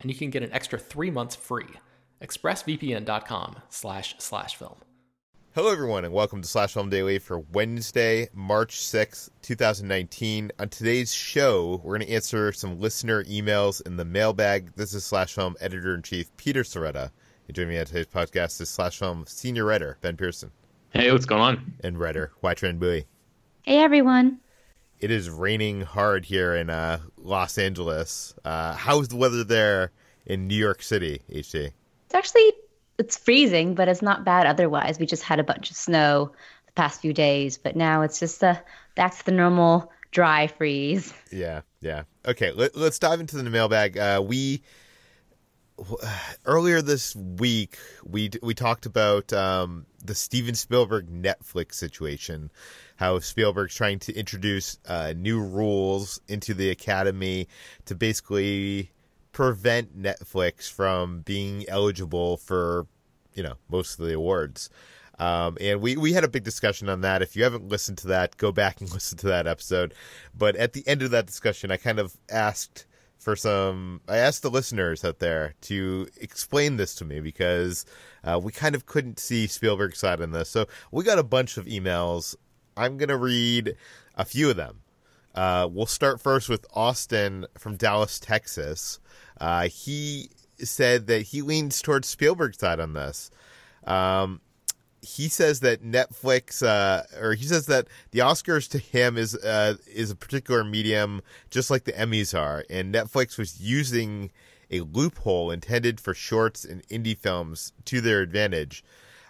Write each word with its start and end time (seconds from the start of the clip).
and 0.00 0.10
you 0.10 0.16
can 0.16 0.30
get 0.30 0.42
an 0.42 0.52
extra 0.52 0.78
three 0.78 1.10
months 1.10 1.36
free. 1.36 1.68
ExpressVPN.com 2.22 3.56
slash 3.68 4.14
slash 4.18 4.56
film. 4.56 4.76
Hello, 5.52 5.72
everyone, 5.72 6.04
and 6.04 6.14
welcome 6.14 6.42
to 6.42 6.46
Slash 6.46 6.74
Film 6.74 6.90
Daily 6.90 7.18
for 7.18 7.40
Wednesday, 7.40 8.28
March 8.32 8.78
6th, 8.78 9.30
2019. 9.42 10.52
On 10.60 10.68
today's 10.68 11.12
show, 11.12 11.80
we're 11.82 11.98
going 11.98 12.06
to 12.06 12.14
answer 12.14 12.52
some 12.52 12.78
listener 12.78 13.24
emails 13.24 13.84
in 13.84 13.96
the 13.96 14.04
mailbag. 14.04 14.72
This 14.76 14.94
is 14.94 15.04
Slash 15.04 15.34
Film 15.34 15.56
Editor 15.60 15.96
in 15.96 16.02
Chief 16.02 16.30
Peter 16.36 16.62
Sciretta. 16.62 17.10
And 17.48 17.56
joining 17.56 17.70
me 17.70 17.80
on 17.80 17.86
today's 17.86 18.06
podcast 18.06 18.60
is 18.60 18.70
Slash 18.70 19.00
Film 19.00 19.24
Senior 19.26 19.64
Writer 19.64 19.98
Ben 20.02 20.16
Pearson. 20.16 20.52
Hey, 20.90 21.10
what's 21.10 21.26
going 21.26 21.42
on? 21.42 21.74
And 21.82 21.98
writer 21.98 22.30
Hoai-Tran 22.44 22.78
Bui. 22.78 23.06
Hey, 23.62 23.78
everyone 23.78 24.38
it 25.00 25.10
is 25.10 25.30
raining 25.30 25.80
hard 25.80 26.24
here 26.24 26.54
in 26.54 26.70
uh, 26.70 26.98
Los 27.16 27.58
Angeles. 27.58 28.34
Uh, 28.44 28.74
how's 28.74 29.08
the 29.08 29.16
weather 29.16 29.44
there 29.44 29.92
in 30.26 30.46
New 30.46 30.56
York 30.56 30.82
City, 30.82 31.22
HT? 31.30 31.72
It's 32.06 32.14
actually 32.14 32.52
it's 32.98 33.16
freezing, 33.16 33.74
but 33.74 33.88
it's 33.88 34.02
not 34.02 34.24
bad 34.24 34.46
otherwise. 34.46 34.98
We 34.98 35.06
just 35.06 35.22
had 35.22 35.40
a 35.40 35.44
bunch 35.44 35.70
of 35.70 35.76
snow 35.76 36.32
the 36.66 36.72
past 36.72 37.00
few 37.00 37.14
days, 37.14 37.56
but 37.56 37.76
now 37.76 38.02
it's 38.02 38.20
just 38.20 38.44
uh, 38.44 38.56
back 38.94 39.16
to 39.16 39.24
the 39.24 39.32
normal 39.32 39.90
dry 40.10 40.46
freeze. 40.46 41.14
Yeah, 41.32 41.62
yeah. 41.80 42.02
Okay, 42.26 42.52
let, 42.52 42.74
us 42.76 42.98
dive 42.98 43.20
into 43.20 43.36
the 43.36 43.44
mailbag. 43.44 43.96
Uh, 43.96 44.22
we 44.24 44.62
earlier 46.44 46.82
this 46.82 47.14
week 47.16 47.78
we 48.04 48.30
we 48.42 48.54
talked 48.54 48.86
about 48.86 49.32
um, 49.32 49.86
the 50.04 50.14
Steven 50.14 50.54
Spielberg 50.54 51.08
Netflix 51.08 51.74
situation 51.74 52.50
how 53.00 53.18
Spielberg's 53.18 53.74
trying 53.74 53.98
to 53.98 54.14
introduce 54.14 54.78
uh, 54.86 55.14
new 55.16 55.40
rules 55.40 56.20
into 56.28 56.52
the 56.52 56.68
Academy 56.68 57.48
to 57.86 57.94
basically 57.94 58.90
prevent 59.32 59.98
Netflix 59.98 60.70
from 60.70 61.20
being 61.20 61.64
eligible 61.66 62.36
for, 62.36 62.86
you 63.32 63.42
know, 63.42 63.54
most 63.70 63.98
of 63.98 64.04
the 64.04 64.14
awards. 64.14 64.68
Um, 65.18 65.56
and 65.62 65.80
we, 65.80 65.96
we 65.96 66.12
had 66.12 66.24
a 66.24 66.28
big 66.28 66.44
discussion 66.44 66.90
on 66.90 67.00
that. 67.00 67.22
If 67.22 67.36
you 67.36 67.42
haven't 67.44 67.68
listened 67.68 67.96
to 67.98 68.08
that, 68.08 68.36
go 68.36 68.52
back 68.52 68.82
and 68.82 68.90
listen 68.92 69.16
to 69.18 69.28
that 69.28 69.46
episode. 69.46 69.94
But 70.36 70.56
at 70.56 70.74
the 70.74 70.86
end 70.86 71.00
of 71.00 71.10
that 71.12 71.26
discussion, 71.26 71.70
I 71.70 71.78
kind 71.78 71.98
of 71.98 72.14
asked 72.30 72.84
for 73.20 73.36
some, 73.36 74.00
I 74.08 74.16
asked 74.16 74.42
the 74.42 74.50
listeners 74.50 75.04
out 75.04 75.18
there 75.18 75.54
to 75.62 76.08
explain 76.20 76.76
this 76.76 76.94
to 76.96 77.04
me 77.04 77.20
because 77.20 77.84
uh, 78.24 78.40
we 78.42 78.50
kind 78.50 78.74
of 78.74 78.86
couldn't 78.86 79.20
see 79.20 79.46
Spielberg's 79.46 79.98
side 79.98 80.22
on 80.22 80.32
this. 80.32 80.48
So 80.48 80.66
we 80.90 81.04
got 81.04 81.18
a 81.18 81.22
bunch 81.22 81.56
of 81.56 81.66
emails 81.66 82.34
I'm 82.76 82.96
going 82.96 83.10
to 83.10 83.16
read 83.16 83.76
a 84.16 84.24
few 84.24 84.50
of 84.50 84.56
them. 84.56 84.80
Uh, 85.34 85.68
we'll 85.70 85.86
start 85.86 86.20
first 86.20 86.48
with 86.48 86.66
Austin 86.74 87.46
from 87.58 87.76
Dallas, 87.76 88.18
Texas. 88.18 89.00
Uh, 89.40 89.68
he 89.68 90.30
said 90.58 91.06
that 91.06 91.22
he 91.22 91.42
leans 91.42 91.82
towards 91.82 92.08
Spielberg's 92.08 92.58
side 92.58 92.80
on 92.80 92.94
this. 92.94 93.30
Um, 93.84 94.40
he 95.02 95.28
says 95.28 95.60
that 95.60 95.82
Netflix, 95.82 96.62
uh, 96.62 97.02
or 97.20 97.34
he 97.34 97.44
says 97.44 97.66
that 97.66 97.88
the 98.10 98.20
Oscars 98.20 98.68
to 98.70 98.78
him 98.78 99.16
is 99.16 99.34
uh, 99.36 99.76
is 99.86 100.10
a 100.10 100.16
particular 100.16 100.64
medium, 100.64 101.22
just 101.50 101.70
like 101.70 101.84
the 101.84 101.92
Emmys 101.92 102.38
are, 102.38 102.64
and 102.68 102.94
Netflix 102.94 103.38
was 103.38 103.60
using 103.60 104.30
a 104.70 104.80
loophole 104.80 105.50
intended 105.50 106.00
for 106.00 106.14
shorts 106.14 106.64
and 106.64 106.86
indie 106.88 107.16
films 107.16 107.72
to 107.86 108.00
their 108.00 108.20
advantage. 108.20 108.84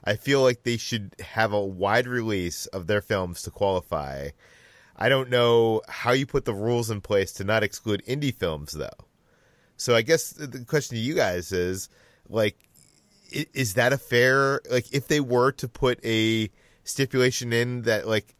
I 0.05 0.17
feel 0.17 0.43
like 0.43 0.63
they 0.63 0.77
should 0.77 1.15
have 1.21 1.53
a 1.53 1.65
wide 1.65 2.07
release 2.07 2.67
of 2.67 2.87
their 2.87 3.01
films 3.01 3.43
to 3.43 3.51
qualify. 3.51 4.31
I 4.97 5.09
don't 5.09 5.31
know 5.31 5.83
how 5.89 6.13
you 6.13 6.27
put 6.27 6.45
the 6.45 6.55
rules 6.55 6.91
in 6.91 7.01
place 7.01 7.33
to 7.35 7.45
not 7.45 7.63
exclude 7.63 8.05
indie 8.07 8.35
films, 8.35 8.73
though. 8.73 8.89
So 9.77 9.95
I 9.95 10.03
guess 10.03 10.33
the 10.33 10.65
question 10.67 10.97
to 10.97 11.03
you 11.03 11.15
guys 11.15 11.53
is, 11.53 11.89
like, 12.29 12.59
is 13.33 13.75
that 13.75 13.93
a 13.93 13.99
fair? 13.99 14.61
Like, 14.71 14.93
if 14.93 15.09
they 15.09 15.21
were 15.21 15.53
to 15.53 15.69
put 15.69 16.05
a 16.05 16.51
stipulation 16.85 17.53
in 17.53 17.83
that, 17.83 18.07
like, 18.07 18.35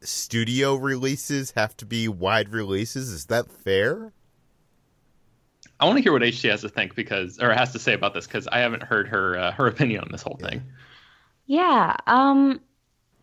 studio 0.00 0.76
releases 0.76 1.52
have 1.52 1.76
to 1.78 1.86
be 1.86 2.08
wide 2.08 2.50
releases, 2.50 3.10
is 3.10 3.26
that 3.26 3.50
fair? 3.50 4.12
I 5.78 5.84
want 5.84 5.98
to 5.98 6.02
hear 6.02 6.12
what 6.12 6.22
HT 6.22 6.50
has 6.50 6.62
to 6.62 6.68
think 6.68 6.94
because, 6.94 7.38
or 7.38 7.52
has 7.52 7.72
to 7.72 7.78
say 7.78 7.92
about 7.92 8.14
this 8.14 8.26
because 8.26 8.48
I 8.48 8.58
haven't 8.60 8.82
heard 8.82 9.08
her 9.08 9.38
uh, 9.38 9.52
her 9.52 9.66
opinion 9.66 10.00
on 10.00 10.08
this 10.10 10.22
whole 10.22 10.38
thing. 10.40 10.62
Yeah. 11.46 11.96
Um, 12.06 12.60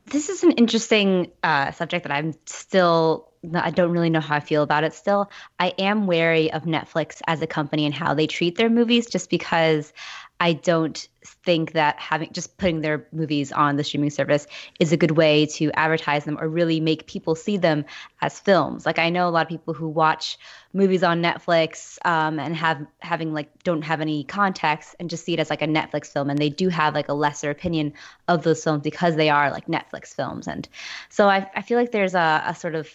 this 0.05 0.29
is 0.29 0.43
an 0.43 0.51
interesting 0.51 1.31
uh, 1.43 1.71
subject 1.71 2.03
that 2.07 2.13
I'm 2.13 2.33
still, 2.45 3.31
I 3.53 3.71
don't 3.71 3.91
really 3.91 4.09
know 4.09 4.19
how 4.19 4.35
I 4.35 4.39
feel 4.39 4.63
about 4.63 4.83
it 4.83 4.93
still. 4.93 5.31
I 5.59 5.73
am 5.77 6.07
wary 6.07 6.51
of 6.51 6.63
Netflix 6.63 7.21
as 7.27 7.41
a 7.41 7.47
company 7.47 7.85
and 7.85 7.93
how 7.93 8.13
they 8.13 8.27
treat 8.27 8.57
their 8.57 8.69
movies 8.69 9.07
just 9.07 9.29
because 9.29 9.93
I 10.39 10.53
don't 10.53 11.07
think 11.23 11.71
that 11.71 11.97
having 11.99 12.33
just 12.33 12.57
putting 12.57 12.81
their 12.81 13.07
movies 13.13 13.51
on 13.51 13.77
the 13.77 13.83
streaming 13.83 14.09
service 14.09 14.45
is 14.79 14.91
a 14.91 14.97
good 14.97 15.11
way 15.11 15.45
to 15.45 15.71
advertise 15.73 16.25
them 16.25 16.37
or 16.39 16.49
really 16.49 16.81
make 16.81 17.07
people 17.07 17.33
see 17.33 17.55
them 17.55 17.85
as 18.21 18.39
films. 18.39 18.85
Like 18.85 18.99
I 18.99 19.09
know 19.09 19.27
a 19.27 19.31
lot 19.31 19.43
of 19.43 19.47
people 19.47 19.73
who 19.73 19.87
watch 19.87 20.37
movies 20.73 21.01
on 21.01 21.21
Netflix 21.21 21.97
um, 22.05 22.39
and 22.39 22.55
have 22.57 22.85
having 22.99 23.33
like 23.33 23.63
don't 23.63 23.83
have 23.83 24.01
any 24.01 24.25
context 24.25 24.95
and 24.99 25.09
just 25.09 25.23
see 25.23 25.33
it 25.33 25.39
as 25.39 25.49
like 25.49 25.61
a 25.61 25.67
Netflix 25.67 26.07
film, 26.07 26.29
and 26.29 26.39
they 26.39 26.49
do 26.49 26.67
have 26.69 26.93
like 26.93 27.07
a 27.07 27.13
lesser 27.13 27.49
opinion 27.49 27.93
of 28.27 28.43
those 28.43 28.63
films 28.63 28.81
because 28.81 29.15
they 29.15 29.29
are 29.29 29.49
like 29.49 29.67
Netflix 29.67 30.07
films. 30.13 30.47
And 30.47 30.67
so 31.09 31.29
I, 31.29 31.49
I 31.55 31.61
feel 31.61 31.77
like 31.77 31.91
there's 31.91 32.15
a, 32.15 32.43
a 32.45 32.55
sort 32.55 32.75
of 32.75 32.89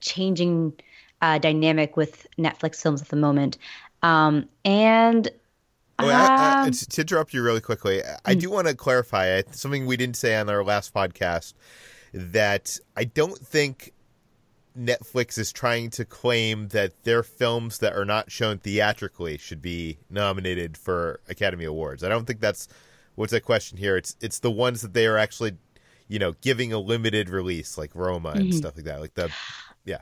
changing 0.00 0.74
uh, 1.20 1.38
dynamic 1.38 1.96
with 1.96 2.26
Netflix 2.38 2.82
films 2.82 3.02
at 3.02 3.08
the 3.08 3.16
moment. 3.16 3.58
Um, 4.02 4.48
and 4.64 5.28
Oh, 5.98 6.08
I, 6.08 6.12
I, 6.12 6.62
um, 6.62 6.72
to 6.72 7.00
interrupt 7.00 7.34
you 7.34 7.42
really 7.42 7.60
quickly, 7.60 8.02
I 8.24 8.34
do 8.34 8.50
want 8.50 8.66
to 8.66 8.74
clarify 8.74 9.42
something 9.52 9.86
we 9.86 9.96
didn't 9.96 10.16
say 10.16 10.34
on 10.36 10.48
our 10.48 10.64
last 10.64 10.92
podcast 10.94 11.54
that 12.12 12.78
I 12.96 13.04
don't 13.04 13.38
think 13.38 13.92
Netflix 14.78 15.38
is 15.38 15.52
trying 15.52 15.90
to 15.90 16.04
claim 16.04 16.68
that 16.68 17.04
their 17.04 17.22
films 17.22 17.78
that 17.78 17.94
are 17.94 18.04
not 18.04 18.30
shown 18.30 18.58
theatrically 18.58 19.38
should 19.38 19.60
be 19.60 19.98
nominated 20.08 20.76
for 20.76 21.20
Academy 21.28 21.64
Awards. 21.64 22.02
I 22.02 22.08
don't 22.08 22.26
think 22.26 22.40
that's 22.40 22.68
what's 23.14 23.32
at 23.32 23.44
question 23.44 23.78
here. 23.78 23.96
It's 23.96 24.16
it's 24.20 24.38
the 24.38 24.50
ones 24.50 24.80
that 24.80 24.94
they 24.94 25.06
are 25.06 25.18
actually, 25.18 25.56
you 26.08 26.18
know, 26.18 26.32
giving 26.40 26.72
a 26.72 26.78
limited 26.78 27.28
release 27.28 27.76
like 27.76 27.94
Roma 27.94 28.30
and 28.30 28.44
mm-hmm. 28.44 28.56
stuff 28.56 28.76
like 28.76 28.86
that. 28.86 29.00
Like 29.00 29.14
the 29.14 29.30
yeah. 29.84 29.98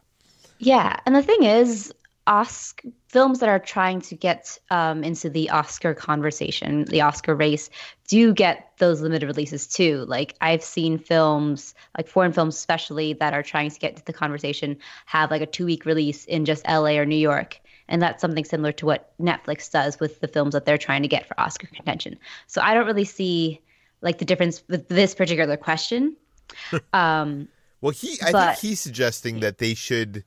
Yeah, 0.58 0.96
and 1.06 1.14
the 1.14 1.22
thing 1.22 1.42
is, 1.42 1.92
Oscar 2.26 2.88
films 3.08 3.40
that 3.40 3.48
are 3.48 3.58
trying 3.58 4.00
to 4.00 4.14
get 4.14 4.56
um, 4.70 5.02
into 5.02 5.28
the 5.28 5.50
Oscar 5.50 5.94
conversation, 5.94 6.84
the 6.84 7.00
Oscar 7.00 7.34
race, 7.34 7.68
do 8.06 8.32
get 8.32 8.70
those 8.78 9.00
limited 9.00 9.26
releases 9.26 9.66
too. 9.66 10.04
Like 10.06 10.36
I've 10.40 10.62
seen 10.62 10.98
films, 10.98 11.74
like 11.96 12.06
foreign 12.06 12.32
films 12.32 12.56
especially, 12.56 13.14
that 13.14 13.34
are 13.34 13.42
trying 13.42 13.70
to 13.70 13.78
get 13.78 13.96
to 13.96 14.04
the 14.04 14.12
conversation, 14.12 14.76
have 15.06 15.30
like 15.30 15.42
a 15.42 15.46
two 15.46 15.64
week 15.64 15.84
release 15.84 16.24
in 16.26 16.44
just 16.44 16.66
LA 16.68 16.96
or 16.98 17.04
New 17.04 17.16
York. 17.16 17.58
And 17.88 18.00
that's 18.00 18.20
something 18.20 18.44
similar 18.44 18.70
to 18.72 18.86
what 18.86 19.12
Netflix 19.20 19.68
does 19.70 19.98
with 19.98 20.20
the 20.20 20.28
films 20.28 20.52
that 20.52 20.64
they're 20.64 20.78
trying 20.78 21.02
to 21.02 21.08
get 21.08 21.26
for 21.26 21.38
Oscar 21.40 21.66
contention. 21.66 22.16
So 22.46 22.60
I 22.62 22.74
don't 22.74 22.86
really 22.86 23.04
see 23.04 23.60
like 24.02 24.18
the 24.18 24.24
difference 24.24 24.62
with 24.68 24.88
this 24.88 25.14
particular 25.14 25.56
question. 25.56 26.16
um, 26.92 27.48
well, 27.80 27.90
he 27.90 28.18
I 28.22 28.30
but, 28.30 28.46
think 28.46 28.58
he's 28.70 28.80
suggesting 28.80 29.40
that 29.40 29.58
they 29.58 29.74
should 29.74 30.24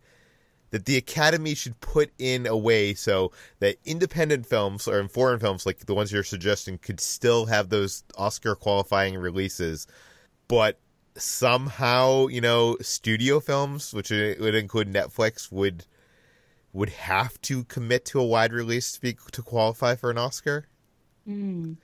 that 0.74 0.86
the 0.86 0.98
Academy 0.98 1.54
should 1.54 1.80
put 1.82 2.12
in 2.18 2.48
a 2.48 2.58
way 2.58 2.96
so 2.96 3.32
that 3.60 3.78
independent 3.86 4.48
films 4.48 4.88
or 4.88 5.08
foreign 5.08 5.40
films 5.40 5.68
like 5.68 5.78
the 5.86 5.94
ones 5.94 6.12
you're 6.12 6.24
suggesting 6.24 6.80
could 6.80 7.00
still 7.00 7.46
have 7.46 7.70
those 7.70 8.04
Oscar 8.18 8.56
qualifying 8.56 9.16
releases, 9.16 9.86
but 10.48 10.80
somehow 11.16 12.26
you 12.26 12.42
know 12.42 12.76
studio 12.82 13.40
films, 13.40 13.94
which 13.94 14.10
would 14.10 14.56
include 14.56 14.92
Netflix, 14.92 15.52
would 15.52 15.86
would 16.74 16.90
have 16.90 17.40
to 17.42 17.66
commit 17.66 18.04
to 18.06 18.20
a 18.20 18.26
wide 18.26 18.52
release 18.52 18.94
to 18.94 19.00
be 19.00 19.16
to 19.32 19.44
qualify 19.44 19.96
for 19.96 20.10
an 20.10 20.18
Oscar. 20.18 20.66
Mm. 21.28 21.78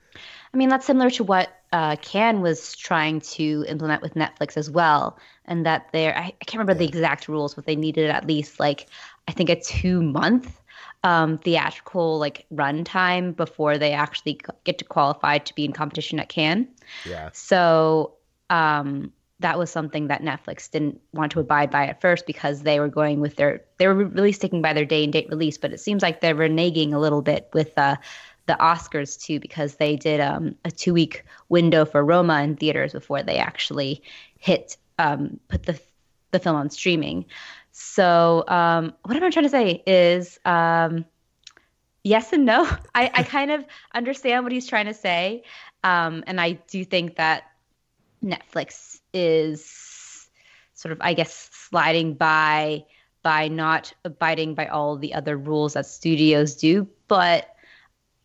I 0.52 0.56
mean, 0.56 0.68
that's 0.68 0.86
similar 0.86 1.10
to 1.10 1.24
what 1.24 1.48
uh, 1.72 1.96
Cannes 1.96 2.40
was 2.40 2.76
trying 2.76 3.20
to 3.20 3.64
implement 3.68 4.02
with 4.02 4.14
Netflix 4.14 4.56
as 4.56 4.68
well, 4.68 5.18
and 5.44 5.64
that 5.66 5.88
there 5.92 6.16
I, 6.16 6.20
I, 6.20 6.44
can't 6.44 6.58
remember 6.58 6.74
the 6.74 6.86
exact 6.86 7.28
rules, 7.28 7.54
but 7.54 7.64
they 7.64 7.76
needed 7.76 8.10
at 8.10 8.26
least 8.26 8.60
like 8.60 8.88
I 9.28 9.32
think 9.32 9.48
a 9.48 9.60
two 9.60 10.02
month 10.02 10.60
um, 11.04 11.38
theatrical 11.38 12.18
like 12.18 12.44
run 12.50 12.84
time 12.84 13.32
before 13.32 13.78
they 13.78 13.92
actually 13.92 14.40
get 14.64 14.78
to 14.78 14.84
qualify 14.84 15.38
to 15.38 15.54
be 15.54 15.64
in 15.64 15.72
competition 15.72 16.20
at 16.20 16.28
Cannes. 16.28 16.68
Yeah. 17.06 17.30
So 17.32 18.14
um, 18.50 19.12
that 19.38 19.58
was 19.58 19.70
something 19.70 20.08
that 20.08 20.22
Netflix 20.22 20.70
didn't 20.70 21.00
want 21.12 21.32
to 21.32 21.40
abide 21.40 21.70
by 21.70 21.86
at 21.86 22.00
first 22.00 22.26
because 22.26 22.62
they 22.62 22.78
were 22.80 22.88
going 22.88 23.20
with 23.20 23.36
their 23.36 23.62
they 23.78 23.86
were 23.86 23.94
really 23.94 24.32
sticking 24.32 24.60
by 24.60 24.72
their 24.72 24.84
day 24.84 25.04
and 25.04 25.12
date 25.12 25.28
release, 25.30 25.56
but 25.56 25.72
it 25.72 25.80
seems 25.80 26.02
like 26.02 26.20
they're 26.20 26.34
reneging 26.34 26.92
a 26.92 26.98
little 26.98 27.22
bit 27.22 27.48
with. 27.52 27.76
Uh, 27.78 27.96
the 28.46 28.56
Oscars 28.60 29.20
too 29.20 29.40
because 29.40 29.76
they 29.76 29.96
did 29.96 30.20
um, 30.20 30.54
a 30.64 30.70
two 30.70 30.92
week 30.92 31.24
window 31.48 31.84
for 31.84 32.04
Roma 32.04 32.42
in 32.42 32.56
theaters 32.56 32.92
before 32.92 33.22
they 33.22 33.36
actually 33.36 34.02
hit 34.38 34.76
um, 34.98 35.38
put 35.48 35.64
the 35.64 35.80
the 36.30 36.38
film 36.38 36.56
on 36.56 36.70
streaming. 36.70 37.26
So 37.72 38.44
um, 38.48 38.92
what 39.04 39.16
am 39.16 39.24
I 39.24 39.30
trying 39.30 39.44
to 39.44 39.50
say 39.50 39.82
is 39.86 40.38
um, 40.44 41.04
yes 42.02 42.32
and 42.32 42.44
no. 42.44 42.64
I, 42.94 43.10
I 43.14 43.22
kind 43.22 43.50
of 43.50 43.64
understand 43.94 44.44
what 44.44 44.52
he's 44.52 44.66
trying 44.66 44.86
to 44.86 44.94
say, 44.94 45.44
um, 45.84 46.24
and 46.26 46.40
I 46.40 46.52
do 46.52 46.84
think 46.84 47.16
that 47.16 47.44
Netflix 48.22 49.00
is 49.12 50.28
sort 50.74 50.92
of 50.92 50.98
I 51.00 51.14
guess 51.14 51.50
sliding 51.52 52.14
by 52.14 52.84
by 53.22 53.48
not 53.48 53.92
abiding 54.04 54.54
by 54.54 54.66
all 54.66 54.96
the 54.96 55.14
other 55.14 55.36
rules 55.36 55.74
that 55.74 55.86
studios 55.86 56.54
do, 56.56 56.88
but 57.06 57.54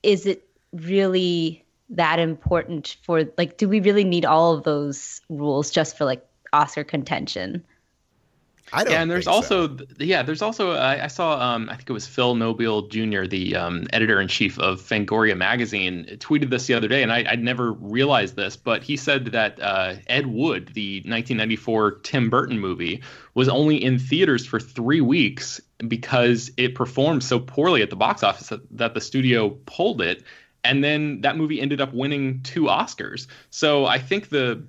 is 0.06 0.26
it 0.26 0.48
really 0.72 1.66
that 1.90 2.20
important 2.20 2.98
for 3.04 3.24
like 3.38 3.58
do 3.58 3.68
we 3.68 3.80
really 3.80 4.04
need 4.04 4.26
all 4.26 4.54
of 4.54 4.64
those 4.64 5.22
rules 5.30 5.72
just 5.72 5.98
for 5.98 6.06
like 6.06 6.26
Oscar 6.54 6.84
contention? 6.84 7.66
I 8.74 8.84
don't. 8.84 8.94
Yeah, 8.94 9.02
and 9.04 9.12
there's 9.12 9.28
also 9.28 9.78
so. 9.78 9.86
yeah, 10.00 10.24
there's 10.24 10.42
also 10.42 10.72
I, 10.72 11.04
I, 11.04 11.08
saw 11.08 11.40
um, 11.40 11.70
I 11.70 11.76
think 11.76 11.88
it 11.88 11.94
was 11.94 12.08
Phil 12.08 12.34
Nobile 12.34 12.88
Jr., 12.88 13.26
the 13.26 13.56
um, 13.56 13.86
editor 13.94 14.20
in 14.20 14.28
chief 14.28 14.58
of 14.58 14.82
Fangoria 14.82 15.38
magazine, 15.38 16.06
tweeted 16.18 16.50
this 16.50 16.66
the 16.66 16.74
other 16.74 16.88
day, 16.88 17.04
and 17.04 17.14
I, 17.14 17.28
would 17.30 17.44
never 17.44 17.74
realized 17.74 18.36
this, 18.36 18.58
but 18.58 18.82
he 18.82 18.98
said 18.98 19.28
that 19.28 19.62
uh, 19.62 19.96
Ed 20.08 20.26
Wood, 20.26 20.72
the 20.74 20.98
1994 21.02 22.00
Tim 22.00 22.30
Burton 22.32 22.60
movie, 22.60 23.04
was 23.36 23.48
only 23.48 23.84
in 23.84 24.00
theaters 24.00 24.48
for 24.48 24.60
three 24.60 25.02
weeks 25.02 25.62
because 25.88 26.52
it 26.58 26.76
performed 26.76 27.24
so 27.24 27.40
poorly 27.40 27.82
at 27.82 27.90
the 27.90 27.96
box 27.96 28.24
office 28.24 28.52
that, 28.72 28.94
the 28.94 29.02
studio 29.02 29.50
pulled 29.66 30.02
it, 30.02 30.24
and 30.64 30.84
then 30.84 31.22
that 31.22 31.38
movie 31.38 31.62
ended 31.62 31.82
up 31.82 31.94
winning 31.94 32.42
two 32.44 32.64
Oscars. 32.64 33.28
So 33.50 33.86
I 33.86 34.00
think 34.00 34.30
the 34.30 34.64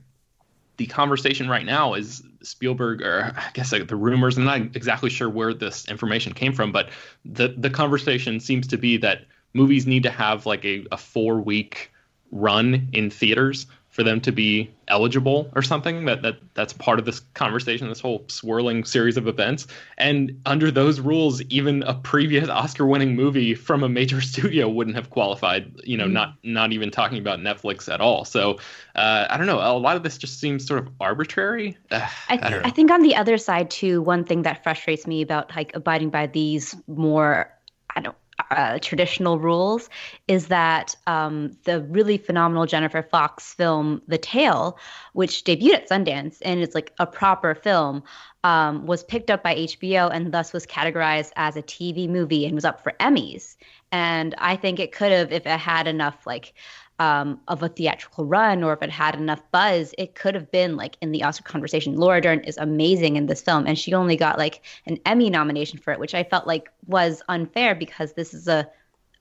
the 0.76 0.86
conversation 0.86 1.48
right 1.48 1.64
now 1.64 1.94
is 1.94 2.22
Spielberg, 2.42 3.00
or 3.00 3.32
I 3.36 3.50
guess 3.54 3.72
like 3.72 3.88
the 3.88 3.96
rumors. 3.96 4.36
I'm 4.36 4.44
not 4.44 4.60
exactly 4.76 5.10
sure 5.10 5.30
where 5.30 5.54
this 5.54 5.86
information 5.88 6.34
came 6.34 6.52
from, 6.52 6.72
but 6.72 6.90
the 7.24 7.54
the 7.56 7.70
conversation 7.70 8.40
seems 8.40 8.66
to 8.68 8.76
be 8.76 8.96
that 8.98 9.26
movies 9.54 9.86
need 9.86 10.02
to 10.02 10.10
have 10.10 10.44
like 10.44 10.64
a, 10.64 10.86
a 10.92 10.96
four 10.96 11.40
week 11.40 11.92
run 12.30 12.88
in 12.92 13.10
theaters 13.10 13.66
for 13.96 14.02
them 14.02 14.20
to 14.20 14.30
be 14.30 14.70
eligible 14.88 15.50
or 15.56 15.62
something 15.62 16.04
that, 16.04 16.20
that 16.20 16.36
that's 16.52 16.74
part 16.74 16.98
of 16.98 17.06
this 17.06 17.20
conversation 17.32 17.88
this 17.88 17.98
whole 17.98 18.26
swirling 18.28 18.84
series 18.84 19.16
of 19.16 19.26
events. 19.26 19.66
And 19.96 20.38
under 20.44 20.70
those 20.70 21.00
rules 21.00 21.40
even 21.44 21.82
a 21.84 21.94
previous 21.94 22.46
oscar 22.50 22.84
winning 22.84 23.16
movie 23.16 23.54
from 23.54 23.82
a 23.82 23.88
major 23.88 24.20
studio 24.32 24.68
wouldn't 24.68 24.96
have 24.96 25.08
qualified 25.08 25.72
you 25.82 25.96
know 25.96 26.04
mm-hmm. 26.04 26.12
not 26.12 26.34
not 26.42 26.72
even 26.74 26.90
talking 26.90 27.16
about 27.16 27.38
netflix 27.38 27.90
at 27.92 28.02
all. 28.02 28.26
So 28.26 28.58
uh, 28.96 29.28
i 29.30 29.38
don't 29.38 29.46
know 29.46 29.60
a 29.60 29.78
lot 29.78 29.96
of 29.96 30.02
this 30.02 30.18
just 30.18 30.38
seems 30.38 30.66
sort 30.66 30.80
of 30.80 30.92
arbitrary. 31.00 31.78
Uh, 31.90 32.06
I, 32.28 32.36
th- 32.36 32.52
I, 32.52 32.68
I 32.68 32.70
think 32.70 32.90
on 32.90 33.00
the 33.00 33.16
other 33.16 33.38
side 33.38 33.70
too 33.70 34.02
one 34.02 34.24
thing 34.24 34.42
that 34.42 34.62
frustrates 34.62 35.06
me 35.06 35.22
about 35.22 35.56
like 35.56 35.74
abiding 35.74 36.10
by 36.10 36.26
these 36.26 36.76
more 36.86 37.50
i 37.96 38.00
don't 38.00 38.16
uh, 38.50 38.78
traditional 38.80 39.38
rules 39.38 39.88
is 40.28 40.48
that 40.48 40.94
um, 41.06 41.56
the 41.64 41.82
really 41.82 42.18
phenomenal 42.18 42.66
Jennifer 42.66 43.02
Fox 43.02 43.54
film 43.54 44.02
The 44.08 44.18
Tale, 44.18 44.78
which 45.12 45.44
debuted 45.44 45.74
at 45.74 45.88
Sundance 45.88 46.38
and 46.42 46.60
it's 46.60 46.74
like 46.74 46.92
a 46.98 47.06
proper 47.06 47.54
film, 47.54 48.02
um, 48.44 48.86
was 48.86 49.02
picked 49.02 49.30
up 49.30 49.42
by 49.42 49.54
HBO 49.54 50.10
and 50.12 50.32
thus 50.32 50.52
was 50.52 50.66
categorized 50.66 51.32
as 51.36 51.56
a 51.56 51.62
TV 51.62 52.08
movie 52.08 52.46
and 52.46 52.54
was 52.54 52.64
up 52.64 52.82
for 52.82 52.92
Emmys. 53.00 53.56
And 53.92 54.34
I 54.38 54.56
think 54.56 54.78
it 54.78 54.92
could 54.92 55.12
have, 55.12 55.32
if 55.32 55.46
it 55.46 55.58
had 55.58 55.86
enough 55.86 56.26
like 56.26 56.54
um, 56.98 57.40
of 57.48 57.62
a 57.62 57.68
theatrical 57.68 58.24
run 58.24 58.62
or 58.62 58.72
if 58.72 58.82
it 58.82 58.90
had 58.90 59.14
enough 59.14 59.40
buzz, 59.52 59.94
it 59.98 60.14
could 60.14 60.34
have 60.34 60.50
been 60.50 60.76
like 60.76 60.96
in 61.00 61.12
the 61.12 61.22
Oscar 61.22 61.44
conversation. 61.44 61.96
Laura 61.96 62.20
Dern 62.20 62.40
is 62.40 62.56
amazing 62.56 63.16
in 63.16 63.26
this 63.26 63.42
film, 63.42 63.66
and 63.66 63.78
she 63.78 63.92
only 63.92 64.16
got 64.16 64.38
like 64.38 64.62
an 64.86 64.98
Emmy 65.04 65.30
nomination 65.30 65.78
for 65.78 65.92
it, 65.92 66.00
which 66.00 66.14
I 66.14 66.24
felt 66.24 66.46
like 66.46 66.70
was 66.86 67.22
unfair 67.28 67.74
because 67.74 68.14
this 68.14 68.32
is 68.32 68.48
a 68.48 68.68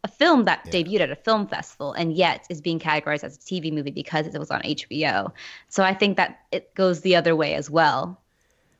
a 0.05 0.07
film 0.07 0.45
that 0.45 0.61
yeah. 0.65 0.71
debuted 0.71 0.99
at 1.01 1.09
a 1.09 1.15
film 1.15 1.47
festival 1.47 1.91
and 1.93 2.13
yet 2.13 2.45
is 2.51 2.61
being 2.61 2.79
categorized 2.79 3.23
as 3.23 3.37
a 3.37 3.39
TV 3.39 3.73
movie 3.73 3.89
because 3.89 4.27
it 4.27 4.37
was 4.37 4.51
on 4.51 4.61
HBO. 4.61 5.31
So 5.67 5.83
I 5.83 5.95
think 5.95 6.15
that 6.17 6.41
it 6.51 6.75
goes 6.75 7.01
the 7.01 7.15
other 7.15 7.35
way 7.35 7.55
as 7.55 7.71
well. 7.71 8.21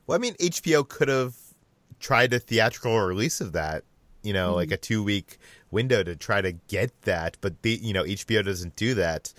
Well, 0.06 0.14
I 0.14 0.20
mean, 0.20 0.34
HBO 0.34 0.88
could 0.88 1.08
have 1.08 1.34
tried 1.98 2.32
a 2.32 2.38
theatrical 2.38 2.96
release 3.00 3.40
of 3.40 3.52
that, 3.52 3.82
you 4.22 4.32
know, 4.32 4.50
mm-hmm. 4.50 4.56
like 4.56 4.70
a 4.70 4.76
two 4.76 5.02
week 5.02 5.38
window 5.70 6.02
to 6.02 6.16
try 6.16 6.40
to 6.40 6.52
get 6.52 7.02
that, 7.02 7.36
but 7.40 7.62
the 7.62 7.78
you 7.82 7.92
know 7.92 8.04
HBO 8.04 8.44
doesn't 8.44 8.76
do 8.76 8.94
that. 8.94 9.32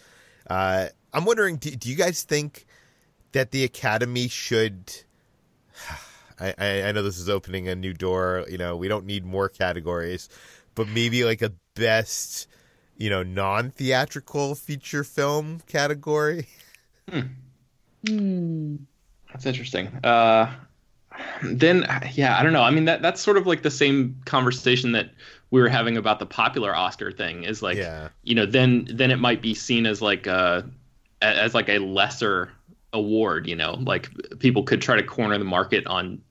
Uh, 0.50 0.88
I'm 1.14 1.26
wondering, 1.26 1.58
do, 1.58 1.72
do 1.72 1.90
you 1.90 1.96
guys 1.96 2.24
think 2.24 2.66
that 3.32 3.52
the 3.52 3.64
Academy 3.64 4.28
should? 4.28 4.94
I, 6.40 6.84
I 6.84 6.92
know 6.92 7.02
this 7.02 7.18
is 7.18 7.30
opening 7.30 7.68
a 7.68 7.74
new 7.74 7.94
door. 7.94 8.46
You 8.48 8.60
know, 8.60 8.76
we 8.76 8.88
don't 8.88 9.08
need 9.08 9.26
more 9.26 9.50
categories, 9.50 10.30
but 10.76 10.88
maybe 10.88 11.24
like 11.24 11.42
a 11.42 11.52
best, 11.74 12.48
you 12.96 13.10
know, 13.10 13.24
non-theatrical 13.24 14.54
feature 14.54 15.04
film 15.04 15.62
category. 15.66 16.48
Hmm. 17.10 17.22
Mm. 18.06 18.80
That's 19.32 19.48
interesting. 19.48 19.88
Uh, 20.04 20.54
then, 21.44 21.86
yeah, 22.14 22.38
I 22.38 22.44
don't 22.44 22.54
know. 22.54 22.64
I 22.64 22.72
mean, 22.72 22.86
that 22.86 23.02
that's 23.02 23.22
sort 23.22 23.38
of 23.38 23.48
like 23.48 23.64
the 23.64 23.72
same 23.72 24.22
conversation 24.26 24.92
that 24.94 25.10
we 25.52 25.62
were 25.62 25.70
having 25.70 25.98
about 25.98 26.20
the 26.20 26.26
popular 26.26 26.76
Oscar 26.76 27.12
thing 27.12 27.44
is 27.44 27.62
like 27.62 27.78
yeah. 27.78 28.10
you 28.24 28.36
know 28.36 28.46
then 28.46 28.88
then 28.92 29.12
it 29.12 29.18
might 29.18 29.42
be 29.42 29.54
seen 29.54 29.86
as 29.86 30.02
like 30.02 30.28
uh, 30.28 30.62
a 31.22 31.26
as 31.26 31.54
like 31.54 31.70
a 31.70 31.80
lesser 31.80 32.52
award 32.94 33.48
you 33.48 33.56
know 33.56 33.76
like 33.82 34.10
people 34.40 34.64
could 34.64 34.82
try 34.82 34.96
to 34.96 35.04
corner 35.04 35.38
the 35.38 35.46
market 35.46 35.86
on 35.88 36.22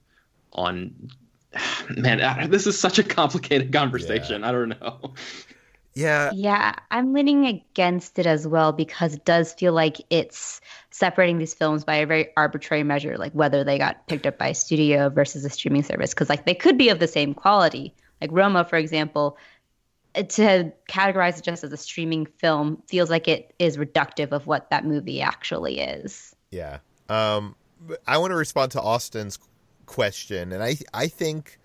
on 0.53 1.11
man 1.97 2.51
this 2.51 2.67
is 2.67 2.79
such 2.79 2.99
a 2.99 3.03
complicated 3.03 3.73
conversation 3.73 4.43
yeah. 4.43 4.49
I 4.49 4.53
don't 4.53 4.69
know 4.81 5.15
yeah 5.95 6.31
yeah 6.35 6.75
I'm 6.91 7.13
leaning 7.13 7.47
against 7.47 8.19
it 8.19 8.27
as 8.27 8.47
well 8.47 8.73
because 8.73 9.15
it 9.15 9.25
does 9.25 9.53
feel 9.55 9.73
like 9.73 9.99
it's 10.11 10.61
separating 10.97 11.39
these 11.39 11.53
films 11.53 11.85
by 11.85 11.97
a 11.97 12.07
very 12.07 12.29
arbitrary 12.37 12.83
measure 12.83 13.19
like 13.19 13.33
whether 13.33 13.65
they 13.65 13.77
got 13.77 14.07
picked 14.07 14.27
up 14.27 14.39
by 14.39 14.49
a 14.49 14.55
studio 14.55 15.11
versus 15.11 15.45
a 15.45 15.51
streaming 15.51 15.83
service 15.83 16.15
because 16.15 16.29
like 16.29 16.47
they 16.47 16.55
could 16.55 16.79
be 16.79 16.89
of 16.89 16.99
the 16.99 17.09
same 17.09 17.35
quality 17.35 17.95
like 18.21 18.31
Roma, 18.33 18.65
for 18.65 18.77
example, 18.77 19.37
to 20.15 20.73
categorize 20.89 21.39
it 21.39 21.45
just 21.45 21.65
as 21.65 21.73
a 21.73 21.77
streaming 21.77 22.27
film 22.27 22.83
feels 22.87 23.11
like 23.11 23.29
it 23.29 23.55
is 23.59 23.77
reductive 23.77 24.33
of 24.33 24.47
what 24.47 24.71
that 24.71 24.85
movie 24.85 25.21
actually 25.21 25.81
is. 25.81 26.35
Yeah. 26.51 26.79
Um, 27.09 27.55
I 28.07 28.19
want 28.19 28.31
to 28.31 28.37
respond 28.37 28.73
to 28.73 28.81
Austin's 28.81 29.39
question, 29.85 30.53
and 30.53 30.63
I 30.63 30.77
I 30.95 31.09
think 31.09 31.59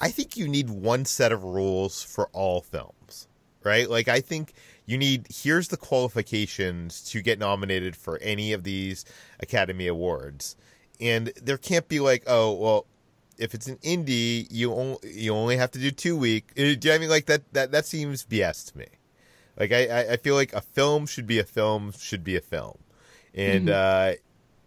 I 0.00 0.10
think 0.10 0.36
you 0.36 0.46
need 0.46 0.68
one 0.68 1.04
set 1.06 1.32
of 1.32 1.42
rules 1.42 2.02
for 2.02 2.28
all 2.32 2.60
films, 2.60 3.28
right? 3.64 3.88
Like, 3.88 4.08
I 4.08 4.20
think 4.20 4.52
you 4.92 4.98
need 4.98 5.26
here's 5.30 5.68
the 5.68 5.78
qualifications 5.78 7.02
to 7.04 7.22
get 7.22 7.38
nominated 7.38 7.96
for 7.96 8.18
any 8.18 8.52
of 8.52 8.62
these 8.62 9.06
Academy 9.40 9.86
Awards. 9.86 10.54
And 11.00 11.32
there 11.42 11.56
can't 11.56 11.88
be 11.88 11.98
like, 11.98 12.24
oh, 12.26 12.52
well, 12.52 12.86
if 13.38 13.54
it's 13.54 13.66
an 13.66 13.78
indie, 13.78 14.46
you 14.50 14.74
only 14.74 14.98
you 15.10 15.32
only 15.32 15.56
have 15.56 15.70
to 15.72 15.78
do 15.78 15.90
two 15.90 16.14
week. 16.16 16.50
Uh, 16.52 16.60
do 16.60 16.68
you 16.68 16.76
know 16.84 16.94
I 16.94 16.98
mean 16.98 17.08
like 17.08 17.24
that? 17.26 17.50
That 17.54 17.72
that 17.72 17.86
seems 17.86 18.24
BS 18.26 18.70
to 18.70 18.78
me. 18.78 18.86
Like 19.58 19.72
I 19.72 20.12
I 20.12 20.16
feel 20.18 20.34
like 20.34 20.52
a 20.52 20.60
film 20.60 21.06
should 21.06 21.26
be 21.26 21.38
a 21.38 21.44
film 21.44 21.92
should 21.98 22.22
be 22.22 22.36
a 22.36 22.40
film, 22.40 22.78
and 23.34 23.68
mm-hmm. 23.68 24.12
uh, 24.12 24.16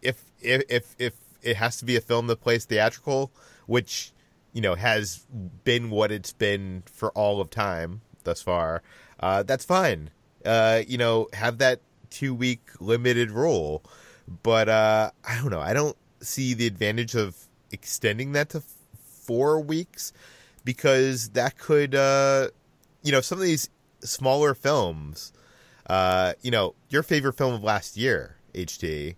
if 0.01 0.23
if 0.41 0.63
if 0.69 0.95
if 0.97 1.13
it 1.43 1.55
has 1.57 1.77
to 1.77 1.85
be 1.85 1.95
a 1.95 2.01
film 2.01 2.25
that 2.27 2.41
plays 2.41 2.65
theatrical, 2.65 3.31
which 3.67 4.11
you 4.53 4.61
know 4.61 4.73
has 4.73 5.25
been 5.63 5.91
what 5.91 6.11
it's 6.11 6.33
been 6.33 6.83
for 6.87 7.11
all 7.11 7.39
of 7.39 7.51
time 7.51 8.01
thus 8.23 8.41
far, 8.41 8.81
uh, 9.19 9.43
that's 9.43 9.65
fine. 9.65 10.09
Uh, 10.45 10.81
you 10.87 10.97
know, 10.97 11.27
have 11.33 11.57
that 11.59 11.81
two 12.09 12.33
week 12.33 12.61
limited 12.79 13.31
rule, 13.31 13.83
but 14.43 14.69
uh, 14.69 15.11
I 15.27 15.35
don't 15.35 15.49
know. 15.49 15.61
I 15.61 15.73
don't 15.73 15.97
see 16.21 16.53
the 16.53 16.67
advantage 16.67 17.15
of 17.15 17.35
extending 17.71 18.33
that 18.33 18.49
to 18.49 18.61
four 19.25 19.59
weeks 19.59 20.13
because 20.63 21.29
that 21.29 21.57
could, 21.57 21.95
uh, 21.95 22.49
you 23.03 23.11
know, 23.11 23.21
some 23.21 23.37
of 23.37 23.43
these 23.43 23.69
smaller 24.01 24.53
films, 24.53 25.33
uh, 25.87 26.33
you 26.41 26.51
know, 26.51 26.75
your 26.89 27.03
favorite 27.03 27.37
film 27.37 27.53
of 27.53 27.63
last 27.63 27.97
year, 27.97 28.37
HT. 28.53 29.15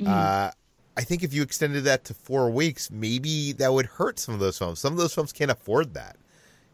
Mm. 0.00 0.06
Uh, 0.06 0.50
I 0.96 1.02
think 1.02 1.22
if 1.22 1.32
you 1.32 1.42
extended 1.42 1.84
that 1.84 2.04
to 2.04 2.14
four 2.14 2.50
weeks, 2.50 2.90
maybe 2.90 3.52
that 3.52 3.72
would 3.72 3.86
hurt 3.86 4.18
some 4.18 4.34
of 4.34 4.40
those 4.40 4.58
films. 4.58 4.78
Some 4.80 4.92
of 4.92 4.98
those 4.98 5.14
films 5.14 5.32
can't 5.32 5.50
afford 5.50 5.94
that, 5.94 6.16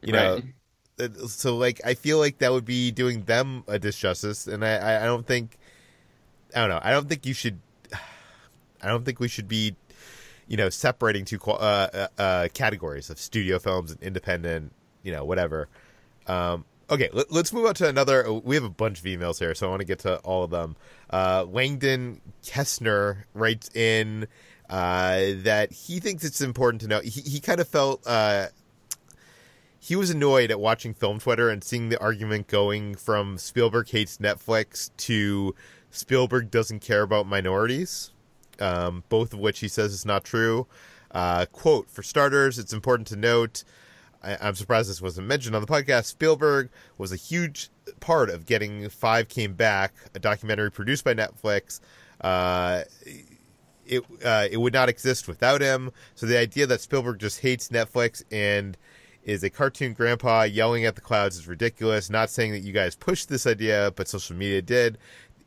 you 0.02 0.12
right. 0.12 0.42
So, 1.29 1.57
like, 1.57 1.81
I 1.85 1.95
feel 1.95 2.19
like 2.19 2.38
that 2.38 2.53
would 2.53 2.65
be 2.65 2.91
doing 2.91 3.25
them 3.25 3.65
a 3.69 3.79
disjustice, 3.79 4.53
and 4.53 4.65
I, 4.65 5.03
I 5.03 5.05
don't 5.05 5.26
think, 5.26 5.59
I 6.55 6.61
don't 6.61 6.71
know, 6.71 6.81
I 6.83 6.91
don't 6.91 7.09
think 7.09 7.26
you 7.26 7.35
should. 7.35 7.59
I 8.83 8.88
don't 8.88 9.05
think 9.05 9.21
we 9.21 9.29
should 9.29 9.49
be 9.49 9.75
you 10.49 10.57
know, 10.57 10.69
separating 10.69 11.25
two 11.25 11.41
uh, 11.47 11.50
uh, 11.93 12.09
uh, 12.21 12.49
categories 12.55 13.11
of 13.11 13.19
studio 13.19 13.59
films 13.59 13.91
and 13.91 14.03
independent, 14.03 14.73
you 15.03 15.12
know, 15.12 15.25
whatever. 15.25 15.69
Um, 16.26 16.65
okay, 16.91 17.09
let, 17.12 17.31
us 17.33 17.53
move 17.53 17.67
on 17.67 17.75
to 17.75 17.88
another. 17.88 18.33
We 18.33 18.55
have 18.55 18.65
a 18.65 18.71
bunch 18.71 19.00
of 19.00 19.05
emails 19.05 19.38
here, 19.38 19.55
so 19.55 19.67
I 19.67 19.71
want 19.71 19.81
to 19.81 19.87
get 19.87 20.00
to 20.00 20.19
all 20.19 20.45
of 20.45 20.50
them. 20.50 20.76
Uh, 21.11 21.45
Langdon 21.49 22.21
Kessner 22.45 23.25
writes 23.35 23.75
in 23.75 24.26
uh, 24.71 25.21
that 25.38 25.73
he 25.73 26.00
thinks 26.00 26.25
it's 26.25 26.41
important 26.41 26.81
to 26.83 26.88
know. 26.88 27.00
He, 27.00 27.21
he 27.23 27.41
kind 27.41 27.61
of 27.61 27.69
felt 27.69 28.07
uh, 28.07 28.47
he 29.87 29.97
was 29.97 30.11
annoyed 30.11 30.50
at 30.50 30.59
watching 30.59 30.95
film 30.95 31.19
Twitter 31.21 31.49
and 31.49 31.62
seeing 31.62 31.88
the 31.88 32.00
argument 32.00 32.49
going 32.49 32.95
from 32.95 33.38
Spielberg 33.38 33.88
hates 33.88 34.19
Netflix 34.19 34.90
to 34.99 35.55
Spielberg 35.90 36.50
doesn't 36.50 36.81
care 36.81 37.02
about 37.02 37.26
minorities 37.26 38.11
um, 38.61 39.05
both 39.09 39.33
of 39.33 39.38
which 39.38 39.61
he 39.61 39.69
says 39.69 39.93
is 39.93 40.05
not 40.05 40.25
true. 40.25 40.66
Uh, 41.11 41.47
quote, 41.47 41.90
for 41.90 42.02
starters, 42.02 42.59
it's 42.59 42.73
important 42.73 43.07
to 43.09 43.16
note, 43.16 43.64
I, 44.23 44.49
am 44.49 44.55
surprised 44.55 44.90
this 44.90 45.00
wasn't 45.00 45.26
mentioned 45.26 45.55
on 45.55 45.62
the 45.62 45.69
podcast, 45.69 46.07
Spielberg 46.07 46.71
was 46.99 47.12
a 47.12 47.16
huge 47.16 47.71
part 48.00 48.31
of 48.31 48.47
getting 48.47 48.88
Five 48.88 49.28
Came 49.28 49.55
Back, 49.55 49.95
a 50.14 50.19
documentary 50.19 50.71
produced 50.71 51.05
by 51.05 51.14
Netflix. 51.14 51.81
Uh, 52.21 52.83
it 53.87 54.02
uh, 54.25 54.49
it 54.50 54.57
would 54.57 54.73
not 54.73 54.88
exist 54.88 55.28
without 55.28 55.61
him. 55.61 55.93
So 56.16 56.26
the 56.26 56.37
idea 56.37 56.66
that 56.66 56.81
Spielberg 56.81 57.21
just 57.21 57.40
hates 57.40 57.69
Netflix 57.69 58.25
and 58.33 58.76
is 59.26 59.42
a 59.42 59.50
cartoon 59.50 59.92
grandpa 59.92 60.45
yelling 60.45 60.87
at 60.87 60.95
the 60.95 61.00
clouds 61.00 61.37
is 61.37 61.49
ridiculous. 61.49 62.09
Not 62.09 62.30
saying 62.30 62.52
that 62.52 62.61
you 62.61 62.73
guys 62.73 62.95
pushed 62.95 63.28
this 63.28 63.47
idea, 63.47 63.92
but 63.97 64.09
social 64.09 64.37
media 64.37 64.62
did. 64.62 64.99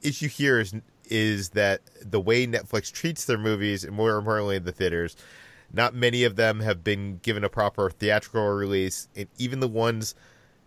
The 0.01 0.09
issue 0.09 0.27
here 0.27 0.59
is 0.59 0.75
is 1.05 1.49
that 1.51 1.81
the 2.05 2.19
way 2.19 2.45
Netflix 2.45 2.91
treats 2.91 3.25
their 3.25 3.37
movies, 3.37 3.83
and 3.83 3.95
more 3.95 4.15
importantly, 4.15 4.59
the 4.59 4.71
theaters, 4.71 5.15
not 5.73 5.95
many 5.95 6.23
of 6.23 6.35
them 6.35 6.59
have 6.59 6.83
been 6.83 7.17
given 7.23 7.43
a 7.43 7.49
proper 7.49 7.89
theatrical 7.89 8.47
release, 8.49 9.07
and 9.15 9.27
even 9.39 9.59
the 9.59 9.67
ones 9.67 10.13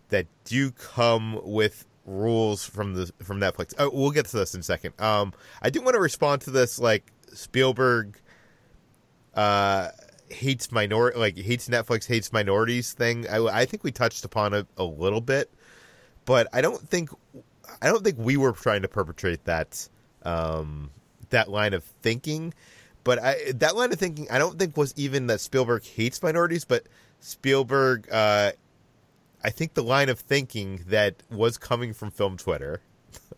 that 0.09 0.27
do 0.43 0.71
come 0.71 1.39
with 1.43 1.85
rules 2.05 2.65
from 2.65 2.95
the 2.95 3.11
from 3.21 3.39
Netflix. 3.39 3.73
Oh, 3.77 3.91
we'll 3.93 4.11
get 4.11 4.25
to 4.25 4.37
this 4.37 4.55
in 4.55 4.61
a 4.61 4.63
second. 4.63 4.99
Um, 4.99 5.33
I 5.61 5.69
do 5.69 5.81
want 5.81 5.93
to 5.93 6.01
respond 6.01 6.41
to 6.41 6.49
this 6.49 6.79
like 6.79 7.11
Spielberg 7.31 8.19
uh 9.35 9.89
hates 10.33 10.71
minor 10.71 11.11
like 11.15 11.37
hates 11.37 11.69
Netflix 11.69 12.07
hates 12.07 12.33
minorities 12.33 12.93
thing. 12.93 13.27
I, 13.29 13.37
I 13.45 13.65
think 13.65 13.83
we 13.83 13.91
touched 13.91 14.25
upon 14.25 14.53
it 14.53 14.67
a 14.77 14.83
little 14.83 15.21
bit, 15.21 15.51
but 16.25 16.47
I 16.53 16.61
don't 16.61 16.79
think 16.89 17.09
I 17.81 17.87
don't 17.87 18.03
think 18.03 18.17
we 18.17 18.37
were 18.37 18.51
trying 18.51 18.81
to 18.81 18.87
perpetrate 18.87 19.45
that 19.45 19.87
um, 20.23 20.91
that 21.29 21.49
line 21.49 21.73
of 21.73 21.83
thinking. 22.01 22.53
But 23.03 23.19
I, 23.21 23.51
that 23.55 23.75
line 23.75 23.91
of 23.91 23.99
thinking, 23.99 24.27
I 24.31 24.39
don't 24.39 24.57
think 24.57 24.77
was 24.77 24.93
even 24.95 25.27
that 25.27 25.41
Spielberg 25.41 25.83
hates 25.83 26.23
minorities, 26.23 26.63
but 26.63 26.85
Spielberg, 27.19 28.07
uh, 28.09 28.53
I 29.43 29.49
think 29.49 29.73
the 29.73 29.83
line 29.83 30.07
of 30.07 30.19
thinking 30.19 30.85
that 30.87 31.15
was 31.29 31.57
coming 31.57 31.93
from 31.93 32.11
film 32.11 32.37
Twitter, 32.37 32.81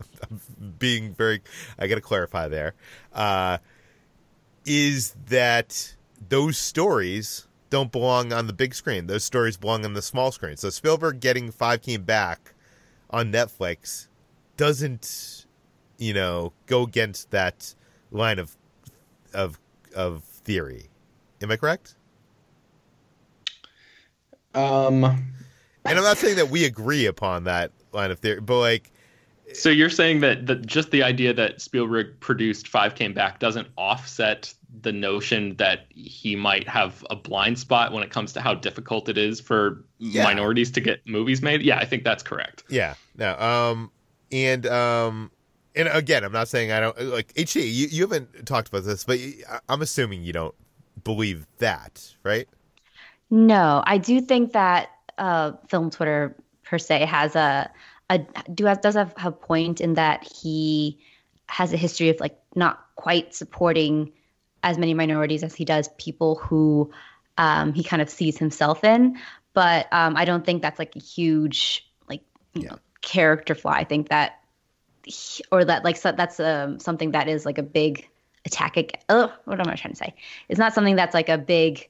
being 0.79 1.15
very, 1.15 1.41
I 1.79 1.87
got 1.87 1.95
to 1.95 2.01
clarify 2.01 2.47
there, 2.47 2.75
uh, 3.13 3.57
is 4.65 5.15
that 5.29 5.95
those 6.29 6.57
stories 6.57 7.47
don't 7.69 7.91
belong 7.91 8.31
on 8.31 8.47
the 8.47 8.53
big 8.53 8.73
screen. 8.73 9.07
Those 9.07 9.23
stories 9.23 9.57
belong 9.57 9.85
on 9.85 9.93
the 9.93 10.01
small 10.01 10.31
screen. 10.31 10.57
So 10.57 10.69
Spielberg 10.69 11.19
getting 11.19 11.51
Five 11.51 11.81
Came 11.81 12.03
Back 12.03 12.53
on 13.09 13.31
Netflix 13.31 14.07
doesn't 14.57 15.45
you 15.97 16.13
know, 16.13 16.53
go 16.65 16.83
against 16.83 17.31
that 17.31 17.75
line 18.11 18.39
of 18.39 18.55
of 19.33 19.59
of 19.95 20.23
theory. 20.23 20.89
Am 21.41 21.51
I 21.51 21.57
correct? 21.57 21.95
Um, 24.53 25.03
and 25.03 25.23
I'm 25.85 26.03
not 26.03 26.17
saying 26.17 26.37
that 26.37 26.49
we 26.49 26.65
agree 26.65 27.05
upon 27.05 27.43
that 27.45 27.71
line 27.91 28.11
of 28.11 28.19
theory, 28.19 28.41
but 28.41 28.59
like. 28.59 28.91
So 29.53 29.69
you're 29.69 29.89
saying 29.89 30.21
that, 30.21 30.47
that 30.47 30.65
just 30.65 30.91
the 30.91 31.03
idea 31.03 31.33
that 31.33 31.61
Spielberg 31.61 32.19
produced 32.19 32.67
Five 32.67 32.95
Came 32.95 33.13
Back 33.13 33.39
doesn't 33.39 33.67
offset 33.77 34.53
the 34.81 34.91
notion 34.91 35.55
that 35.57 35.85
he 35.89 36.35
might 36.35 36.67
have 36.67 37.05
a 37.09 37.15
blind 37.15 37.59
spot 37.59 37.93
when 37.93 38.03
it 38.03 38.09
comes 38.09 38.33
to 38.33 38.41
how 38.41 38.53
difficult 38.53 39.07
it 39.07 39.17
is 39.17 39.39
for 39.39 39.85
yeah. 39.99 40.23
minorities 40.23 40.71
to 40.71 40.81
get 40.81 41.05
movies 41.05 41.41
made? 41.41 41.61
Yeah, 41.61 41.77
I 41.77 41.85
think 41.85 42.03
that's 42.03 42.23
correct. 42.23 42.63
Yeah. 42.69 42.95
No. 43.15 43.37
Um. 43.37 43.91
And 44.31 44.65
um 44.65 45.31
and 45.75 45.87
again, 45.89 46.23
I'm 46.23 46.31
not 46.31 46.47
saying 46.47 46.71
I 46.71 46.79
don't 46.79 46.99
like 47.01 47.33
HT. 47.33 47.55
You, 47.55 47.87
you 47.87 48.01
haven't 48.03 48.45
talked 48.45 48.69
about 48.69 48.83
this, 48.83 49.03
but 49.03 49.19
I'm 49.67 49.81
assuming 49.81 50.23
you 50.23 50.33
don't 50.33 50.55
believe 51.03 51.45
that, 51.57 52.15
right? 52.23 52.47
No, 53.29 53.83
I 53.85 53.97
do 53.97 54.21
think 54.21 54.53
that 54.53 54.89
uh, 55.17 55.53
film 55.67 55.89
Twitter 55.89 56.35
per 56.63 56.77
se 56.77 57.05
has 57.05 57.35
a 57.35 57.69
a 58.09 58.19
do 58.53 58.65
has, 58.65 58.77
does 58.79 58.95
have 58.95 59.13
a 59.17 59.31
point 59.31 59.81
in 59.81 59.95
that 59.95 60.23
he 60.23 60.99
has 61.47 61.73
a 61.73 61.77
history 61.77 62.09
of 62.09 62.19
like 62.19 62.37
not 62.55 62.79
quite 62.95 63.33
supporting 63.33 64.11
as 64.63 64.77
many 64.77 64.93
minorities 64.93 65.43
as 65.43 65.53
he 65.53 65.65
does 65.65 65.89
people 65.97 66.35
who 66.35 66.91
um, 67.37 67.73
he 67.73 67.83
kind 67.83 68.01
of 68.01 68.09
sees 68.09 68.37
himself 68.37 68.83
in. 68.83 69.17
But 69.53 69.87
um, 69.91 70.17
I 70.17 70.25
don't 70.25 70.45
think 70.45 70.61
that's 70.61 70.79
like 70.79 70.95
a 70.95 70.99
huge 70.99 71.89
like 72.09 72.21
yeah. 72.53 72.71
know, 72.71 72.79
character 73.01 73.55
flaw. 73.55 73.71
I 73.71 73.83
think 73.83 74.09
that 74.09 74.39
or 75.51 75.63
that 75.65 75.83
like 75.83 75.97
so 75.97 76.11
that's 76.11 76.39
um, 76.39 76.79
something 76.79 77.11
that 77.11 77.27
is 77.27 77.45
like 77.45 77.57
a 77.57 77.63
big 77.63 78.07
attack. 78.45 79.03
Oh, 79.09 79.31
what 79.45 79.59
am 79.59 79.67
I 79.67 79.75
trying 79.75 79.93
to 79.93 79.97
say? 79.97 80.15
It's 80.49 80.59
not 80.59 80.73
something 80.73 80.95
that's 80.95 81.13
like 81.13 81.29
a 81.29 81.37
big 81.37 81.89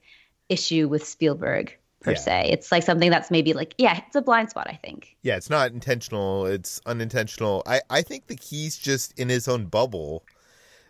issue 0.50 0.88
with 0.88 1.06
Spielberg 1.08 1.78
per 2.02 2.12
yeah. 2.12 2.18
se. 2.18 2.50
It's 2.52 2.72
like 2.72 2.84
something 2.84 3.10
that's 3.10 3.32
maybe 3.32 3.54
like 3.54 3.74
yeah, 3.78 4.02
it's 4.06 4.16
a 4.16 4.22
blind 4.22 4.50
spot. 4.50 4.68
I 4.70 4.76
think. 4.76 5.16
Yeah, 5.24 5.38
it's 5.38 5.50
not 5.50 5.72
intentional. 5.72 6.46
It's 6.46 6.82
unintentional. 6.86 7.64
I 7.66 7.82
I 7.90 8.02
think 8.02 8.28
that 8.28 8.42
he's 8.42 8.78
just 8.78 9.18
in 9.20 9.30
his 9.30 9.48
own 9.48 9.66
bubble 9.66 10.24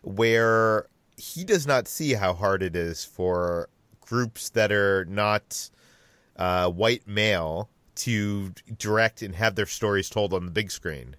where 0.04 0.88
he 1.18 1.44
does 1.44 1.66
not 1.66 1.88
see 1.88 2.14
how 2.14 2.34
hard 2.34 2.62
it 2.62 2.76
is 2.76 3.06
for 3.06 3.70
groups 4.02 4.50
that 4.50 4.72
are 4.72 5.06
not 5.06 5.70
uh, 6.36 6.70
white 6.70 7.08
male 7.08 7.70
to 7.96 8.52
direct 8.78 9.22
and 9.22 9.36
have 9.36 9.56
their 9.56 9.66
stories 9.66 10.10
told 10.10 10.34
on 10.34 10.46
the 10.46 10.52
big 10.52 10.70
screen. 10.70 11.16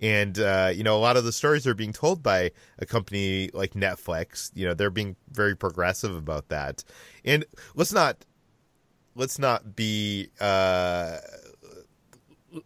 And 0.00 0.38
uh, 0.38 0.72
you 0.74 0.82
know, 0.82 0.96
a 0.96 1.00
lot 1.00 1.16
of 1.16 1.24
the 1.24 1.32
stories 1.32 1.66
are 1.66 1.74
being 1.74 1.92
told 1.92 2.22
by 2.22 2.50
a 2.78 2.84
company 2.84 3.50
like 3.54 3.72
Netflix. 3.72 4.50
You 4.54 4.66
know, 4.66 4.74
they're 4.74 4.90
being 4.90 5.16
very 5.30 5.56
progressive 5.56 6.14
about 6.14 6.48
that. 6.48 6.84
And 7.24 7.44
let's 7.74 7.92
not 7.92 8.24
let's 9.16 9.38
not 9.38 9.74
be 9.74 10.28
uh, 10.40 11.18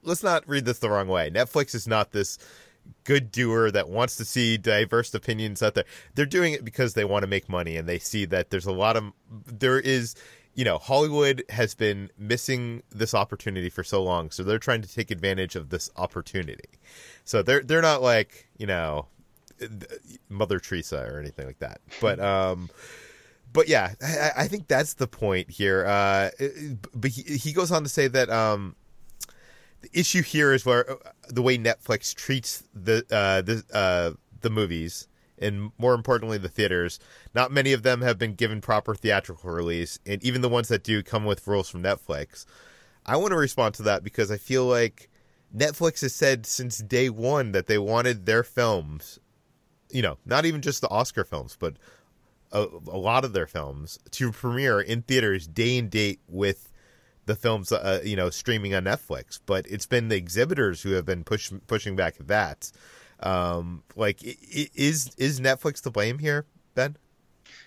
let's 0.02 0.22
not 0.22 0.46
read 0.48 0.64
this 0.64 0.78
the 0.78 0.90
wrong 0.90 1.08
way. 1.08 1.30
Netflix 1.30 1.74
is 1.74 1.86
not 1.86 2.12
this 2.12 2.38
good 3.04 3.30
doer 3.30 3.70
that 3.70 3.88
wants 3.88 4.16
to 4.16 4.24
see 4.24 4.56
diverse 4.58 5.14
opinions 5.14 5.62
out 5.62 5.74
there. 5.74 5.84
They're 6.14 6.26
doing 6.26 6.52
it 6.52 6.64
because 6.64 6.94
they 6.94 7.04
want 7.04 7.22
to 7.22 7.26
make 7.28 7.48
money 7.48 7.76
and 7.76 7.88
they 7.88 7.98
see 7.98 8.24
that 8.26 8.50
there's 8.50 8.66
a 8.66 8.72
lot 8.72 8.96
of 8.96 9.12
there 9.46 9.78
is 9.78 10.14
you 10.54 10.64
know, 10.64 10.78
Hollywood 10.78 11.44
has 11.48 11.74
been 11.76 12.10
missing 12.18 12.82
this 12.90 13.14
opportunity 13.14 13.70
for 13.70 13.84
so 13.84 14.02
long, 14.02 14.30
so 14.30 14.42
they're 14.42 14.58
trying 14.58 14.82
to 14.82 14.92
take 14.92 15.12
advantage 15.12 15.54
of 15.54 15.70
this 15.70 15.88
opportunity. 15.96 16.68
So 17.24 17.42
they're 17.42 17.62
they're 17.62 17.80
not 17.80 18.02
like 18.02 18.48
you 18.58 18.66
know, 18.66 19.06
Mother 20.28 20.58
Teresa 20.58 21.06
or 21.08 21.20
anything 21.20 21.46
like 21.46 21.60
that, 21.60 21.80
but 22.00 22.18
um, 22.20 22.68
but 23.52 23.68
yeah, 23.68 23.94
I, 24.02 24.32
I 24.38 24.48
think 24.48 24.68
that's 24.68 24.94
the 24.94 25.06
point 25.06 25.50
here. 25.50 25.84
Uh, 25.86 26.30
but 26.94 27.10
he, 27.10 27.22
he 27.36 27.52
goes 27.52 27.70
on 27.70 27.82
to 27.82 27.88
say 27.88 28.08
that 28.08 28.30
um, 28.30 28.76
the 29.80 29.90
issue 29.92 30.22
here 30.22 30.52
is 30.52 30.64
where 30.64 30.90
uh, 30.90 30.96
the 31.28 31.42
way 31.42 31.58
Netflix 31.58 32.14
treats 32.14 32.64
the 32.74 33.04
uh, 33.10 33.42
the 33.42 33.64
uh, 33.72 34.12
the 34.40 34.50
movies 34.50 35.08
and 35.40 35.72
more 35.78 35.94
importantly 35.94 36.38
the 36.38 36.48
theaters 36.48 36.98
not 37.34 37.50
many 37.50 37.72
of 37.72 37.82
them 37.82 38.02
have 38.02 38.18
been 38.18 38.34
given 38.34 38.60
proper 38.60 38.94
theatrical 38.94 39.50
release 39.50 39.98
and 40.06 40.22
even 40.22 40.42
the 40.42 40.48
ones 40.48 40.68
that 40.68 40.84
do 40.84 41.02
come 41.02 41.24
with 41.24 41.46
rules 41.46 41.68
from 41.68 41.82
netflix 41.82 42.44
i 43.06 43.16
want 43.16 43.30
to 43.30 43.36
respond 43.36 43.74
to 43.74 43.82
that 43.82 44.04
because 44.04 44.30
i 44.30 44.36
feel 44.36 44.66
like 44.66 45.08
netflix 45.56 46.02
has 46.02 46.14
said 46.14 46.44
since 46.46 46.78
day 46.78 47.08
one 47.08 47.52
that 47.52 47.66
they 47.66 47.78
wanted 47.78 48.26
their 48.26 48.42
films 48.42 49.18
you 49.90 50.02
know 50.02 50.18
not 50.26 50.44
even 50.44 50.60
just 50.60 50.80
the 50.80 50.90
oscar 50.90 51.24
films 51.24 51.56
but 51.58 51.74
a, 52.52 52.66
a 52.88 52.98
lot 52.98 53.24
of 53.24 53.32
their 53.32 53.46
films 53.46 53.98
to 54.10 54.32
premiere 54.32 54.80
in 54.80 55.02
theaters 55.02 55.46
day 55.46 55.78
and 55.78 55.90
date 55.90 56.20
with 56.28 56.72
the 57.26 57.36
films 57.36 57.70
uh, 57.70 58.00
you 58.02 58.16
know 58.16 58.30
streaming 58.30 58.74
on 58.74 58.84
netflix 58.84 59.38
but 59.46 59.66
it's 59.68 59.86
been 59.86 60.08
the 60.08 60.16
exhibitors 60.16 60.82
who 60.82 60.92
have 60.92 61.04
been 61.04 61.22
push, 61.22 61.52
pushing 61.66 61.94
back 61.94 62.16
at 62.18 62.26
that 62.26 62.72
um, 63.22 63.82
like, 63.96 64.18
is 64.22 65.14
is 65.16 65.40
Netflix 65.40 65.82
to 65.82 65.90
blame 65.90 66.18
here, 66.18 66.46
Ben? 66.74 66.96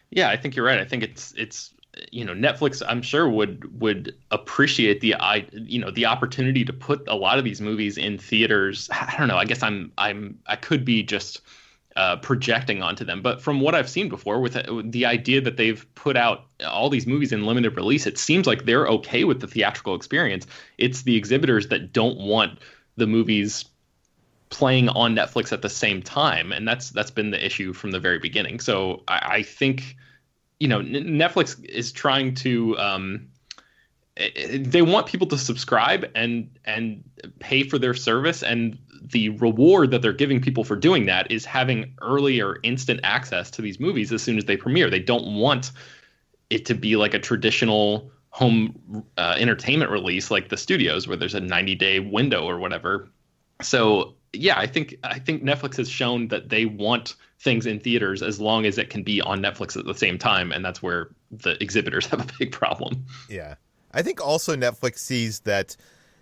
Yeah, 0.10 0.30
I 0.30 0.38
think 0.38 0.56
you're 0.56 0.66
right. 0.66 0.80
I 0.80 0.86
think 0.86 1.04
it's 1.04 1.34
it's 1.38 1.74
you 2.12 2.26
know 2.26 2.34
Netflix. 2.34 2.82
I'm 2.88 3.02
sure 3.02 3.30
would 3.30 3.80
would 3.80 4.16
appreciate 4.32 5.02
the 5.02 5.16
I 5.16 5.46
you 5.52 5.80
know 5.80 5.92
the 5.92 6.08
opportunity 6.08 6.66
to 6.66 6.74
put 6.74 7.08
a 7.08 7.16
lot 7.16 7.38
of 7.38 7.44
these 7.44 7.62
movies 7.62 7.98
in 7.98 8.18
theaters. 8.18 8.90
I 8.92 9.16
don't 9.18 9.28
know. 9.28 9.38
I 9.38 9.46
guess 9.46 9.62
I'm 9.64 9.92
I'm 9.98 10.40
I 10.48 10.56
could 10.56 10.84
be 10.84 11.04
just. 11.04 11.42
Uh, 11.96 12.16
projecting 12.16 12.82
onto 12.82 13.06
them. 13.06 13.22
But 13.22 13.40
from 13.40 13.62
what 13.62 13.76
I've 13.76 13.88
seen 13.88 14.10
before, 14.10 14.40
with, 14.40 14.56
with 14.68 14.92
the 14.92 15.06
idea 15.06 15.42
that 15.42 15.58
they've 15.58 15.86
put 15.94 16.18
out 16.18 16.46
all 16.66 16.90
these 16.90 17.06
movies 17.06 17.32
in 17.32 17.46
limited 17.46 17.76
release, 17.76 18.08
it 18.08 18.18
seems 18.18 18.48
like 18.48 18.66
they're 18.66 18.88
okay 18.88 19.26
with 19.26 19.42
the 19.42 19.48
theatrical 19.48 19.94
experience. 19.94 20.48
It's 20.80 21.04
the 21.04 21.16
exhibitors 21.16 21.68
that 21.68 21.94
don't 21.94 22.18
want 22.18 22.58
the 22.98 23.06
movies 23.06 23.66
playing 24.50 24.90
on 24.90 25.16
Netflix 25.16 25.54
at 25.54 25.62
the 25.62 25.70
same 25.70 26.02
time, 26.02 26.52
and 26.52 26.68
that's 26.68 26.90
that's 26.90 27.12
been 27.12 27.30
the 27.30 27.46
issue 27.46 27.74
from 27.74 27.92
the 27.92 28.00
very 28.00 28.18
beginning. 28.18 28.60
So 28.60 29.04
I, 29.08 29.36
I 29.38 29.44
think, 29.44 29.96
you 30.60 30.68
know, 30.68 30.80
Netflix 30.80 31.64
is 31.64 31.92
trying 31.92 32.34
to. 32.36 32.76
Um, 32.80 33.28
they 34.16 34.82
want 34.82 35.08
people 35.08 35.28
to 35.28 35.38
subscribe 35.38 36.06
and 36.16 36.50
and 36.66 37.04
pay 37.40 37.64
for 37.64 37.80
their 37.80 37.94
service. 37.94 38.44
And 38.44 38.78
the 39.02 39.30
reward 39.30 39.92
that 39.92 40.02
they're 40.02 40.14
giving 40.14 40.42
people 40.42 40.64
for 40.64 40.76
doing 40.76 41.06
that 41.08 41.30
is 41.32 41.46
having 41.46 41.94
early 42.02 42.42
or 42.42 42.60
instant 42.64 43.00
access 43.04 43.52
to 43.52 43.62
these 43.62 43.80
movies 43.80 44.12
as 44.12 44.22
soon 44.22 44.38
as 44.38 44.46
they 44.46 44.56
premiere. 44.56 44.90
They 44.90 45.00
don't 45.00 45.36
want 45.36 45.72
it 46.50 46.66
to 46.68 46.74
be 46.74 46.96
like 46.96 47.14
a 47.14 47.20
traditional 47.20 48.12
home 48.30 49.04
uh, 49.18 49.36
entertainment 49.38 49.92
release 49.92 50.32
like 50.32 50.50
the 50.50 50.58
studios 50.58 51.08
where 51.08 51.18
there's 51.18 51.36
a 51.36 51.40
90 51.40 51.76
day 51.76 52.00
window 52.00 52.48
or 52.48 52.60
whatever. 52.60 53.10
So 53.62 54.16
yeah, 54.34 54.58
I 54.58 54.66
think 54.66 54.96
I 55.04 55.20
think 55.20 55.44
Netflix 55.44 55.78
has 55.78 55.90
shown 55.90 56.28
that 56.30 56.50
they 56.50 56.66
want 56.66 57.16
things 57.40 57.66
in 57.66 57.80
theaters 57.80 58.24
as 58.24 58.40
long 58.40 58.66
as 58.66 58.78
it 58.78 58.90
can 58.90 59.04
be 59.04 59.22
on 59.22 59.42
Netflix 59.42 59.78
at 59.78 59.86
the 59.86 59.94
same 59.94 60.18
time, 60.18 60.52
and 60.52 60.66
that's 60.66 60.82
where 60.82 61.10
the 61.30 61.62
exhibitors 61.62 62.06
have 62.08 62.22
a 62.22 62.34
big 62.40 62.52
problem. 62.52 63.06
Yeah, 63.30 63.56
I 63.94 64.02
think 64.02 64.26
also 64.26 64.56
Netflix 64.56 65.00
sees 65.00 65.42
that 65.42 65.76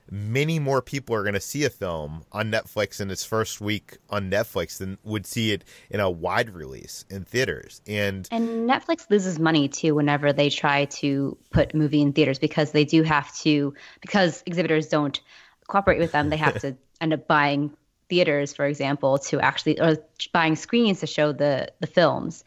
many 0.10 0.60
more 0.60 0.82
people 0.82 1.16
are 1.16 1.24
going 1.24 1.34
to 1.34 1.40
see 1.40 1.64
a 1.64 1.70
film 1.70 2.24
on 2.34 2.52
Netflix 2.52 3.00
in 3.00 3.10
its 3.10 3.24
first 3.24 3.62
week 3.62 3.98
on 4.10 4.30
Netflix 4.30 4.78
than 4.78 4.98
would 5.04 5.26
see 5.26 5.54
it 5.54 5.64
in 5.90 6.02
a 6.02 6.10
wide 6.10 6.50
release 6.50 7.06
in 7.10 7.24
theaters. 7.24 7.82
And 7.88 8.28
and 8.30 8.70
Netflix 8.70 9.10
loses 9.10 9.40
money 9.40 9.70
too 9.70 9.96
whenever 9.96 10.34
they 10.34 10.50
try 10.50 10.86
to 10.86 11.38
put 11.50 11.74
a 11.74 11.78
movie 11.78 12.02
in 12.02 12.12
theaters 12.12 12.40
because 12.40 12.72
they 12.72 12.84
do 12.84 13.04
have 13.04 13.34
to 13.40 13.74
because 14.02 14.44
exhibitors 14.46 14.90
don't 14.90 15.20
cooperate 15.68 16.00
with 16.00 16.12
them. 16.12 16.30
They 16.30 16.38
have 16.38 16.60
to 16.62 16.76
end 17.02 17.14
up 17.14 17.28
buying 17.28 17.72
theaters, 18.10 18.54
for 18.54 18.66
example, 18.66 19.18
to 19.20 19.40
actually 19.40 19.80
or 19.80 19.98
buying 20.34 20.58
screens 20.58 21.00
to 21.00 21.08
show 21.08 21.32
the 21.32 21.72
the 21.80 21.88
films. 21.88 22.44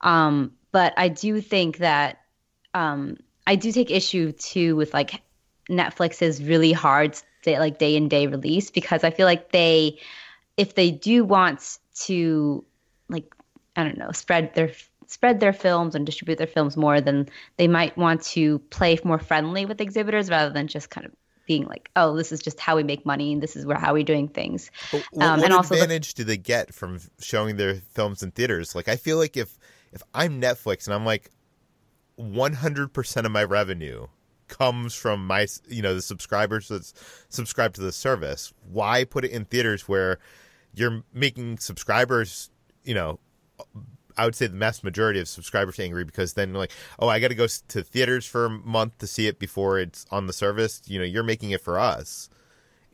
Um, 0.00 0.52
but 0.72 0.92
I 0.96 1.08
do 1.08 1.40
think 1.40 1.78
that 1.78 2.18
um, 2.74 3.18
I 3.46 3.56
do 3.56 3.72
take 3.72 3.90
issue 3.90 4.32
too 4.32 4.76
with 4.76 4.94
like 4.94 5.22
Netflix's 5.68 6.42
really 6.42 6.72
hard 6.72 7.18
day, 7.42 7.58
like 7.58 7.78
day 7.78 7.96
and 7.96 8.08
day 8.08 8.26
release 8.26 8.70
because 8.70 9.04
I 9.04 9.10
feel 9.10 9.26
like 9.26 9.52
they, 9.52 9.98
if 10.56 10.74
they 10.74 10.90
do 10.90 11.24
want 11.24 11.78
to, 12.02 12.64
like 13.08 13.34
I 13.76 13.84
don't 13.84 13.98
know, 13.98 14.12
spread 14.12 14.54
their 14.54 14.70
spread 15.06 15.40
their 15.40 15.52
films 15.52 15.94
and 15.94 16.06
distribute 16.06 16.38
their 16.38 16.46
films 16.46 16.76
more, 16.76 17.00
then 17.00 17.28
they 17.56 17.68
might 17.68 17.96
want 17.96 18.22
to 18.22 18.58
play 18.70 18.98
more 19.04 19.18
friendly 19.18 19.66
with 19.66 19.80
exhibitors 19.80 20.30
rather 20.30 20.52
than 20.52 20.66
just 20.66 20.90
kind 20.90 21.06
of 21.06 21.12
being 21.46 21.66
like, 21.66 21.90
oh, 21.94 22.16
this 22.16 22.32
is 22.32 22.40
just 22.40 22.58
how 22.58 22.74
we 22.76 22.82
make 22.82 23.04
money 23.04 23.32
and 23.32 23.42
this 23.42 23.54
is 23.54 23.66
where 23.66 23.76
how 23.76 23.92
we're 23.92 24.02
doing 24.02 24.28
things. 24.28 24.70
What, 24.90 25.04
um, 25.20 25.40
what 25.40 25.44
and 25.44 25.52
also 25.52 25.74
advantage 25.74 26.14
the, 26.14 26.22
do 26.22 26.24
they 26.24 26.36
get 26.38 26.72
from 26.72 27.00
showing 27.20 27.56
their 27.56 27.74
films 27.74 28.22
in 28.22 28.30
theaters? 28.30 28.74
Like, 28.74 28.88
I 28.88 28.96
feel 28.96 29.18
like 29.18 29.36
if 29.36 29.58
if 29.92 30.02
I'm 30.14 30.40
Netflix 30.40 30.86
and 30.86 30.94
I'm 30.94 31.04
like, 31.04 31.30
100% 32.18 33.24
of 33.24 33.32
my 33.32 33.44
revenue 33.44 34.06
comes 34.46 34.94
from 34.94 35.26
my 35.26 35.46
you 35.68 35.80
know 35.80 35.94
the 35.94 36.02
subscribers 36.02 36.68
that 36.68 36.92
subscribe 37.30 37.72
to 37.72 37.80
the 37.80 37.90
service 37.90 38.52
why 38.70 39.02
put 39.02 39.24
it 39.24 39.30
in 39.30 39.46
theaters 39.46 39.88
where 39.88 40.18
you're 40.74 41.02
making 41.14 41.56
subscribers 41.56 42.50
you 42.84 42.94
know 42.94 43.18
I 44.16 44.24
would 44.24 44.34
say 44.34 44.46
the 44.46 44.54
mass 44.54 44.84
majority 44.84 45.20
of 45.20 45.28
subscribers 45.28 45.78
angry 45.80 46.04
because 46.04 46.34
then 46.34 46.52
like, 46.54 46.70
oh, 46.98 47.08
I 47.08 47.18
got 47.20 47.28
to 47.28 47.34
go 47.34 47.46
to 47.46 47.82
theaters 47.82 48.26
for 48.26 48.46
a 48.46 48.50
month 48.50 48.98
to 48.98 49.06
see 49.06 49.26
it 49.26 49.38
before 49.38 49.78
it's 49.78 50.06
on 50.10 50.26
the 50.26 50.32
service. 50.32 50.82
You 50.86 50.98
know, 50.98 51.04
you're 51.04 51.24
making 51.24 51.50
it 51.50 51.60
for 51.60 51.78
us, 51.78 52.28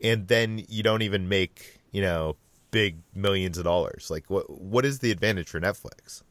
and 0.01 0.27
then 0.27 0.65
you 0.67 0.83
don't 0.83 1.01
even 1.03 1.29
make 1.29 1.79
you 1.91 2.01
know 2.01 2.37
big 2.71 2.97
millions 3.13 3.57
of 3.57 3.65
dollars. 3.65 4.09
Like, 4.09 4.29
what 4.29 4.49
what 4.49 4.85
is 4.85 4.99
the 4.99 5.11
advantage 5.11 5.49
for 5.49 5.59
Netflix? 5.59 6.23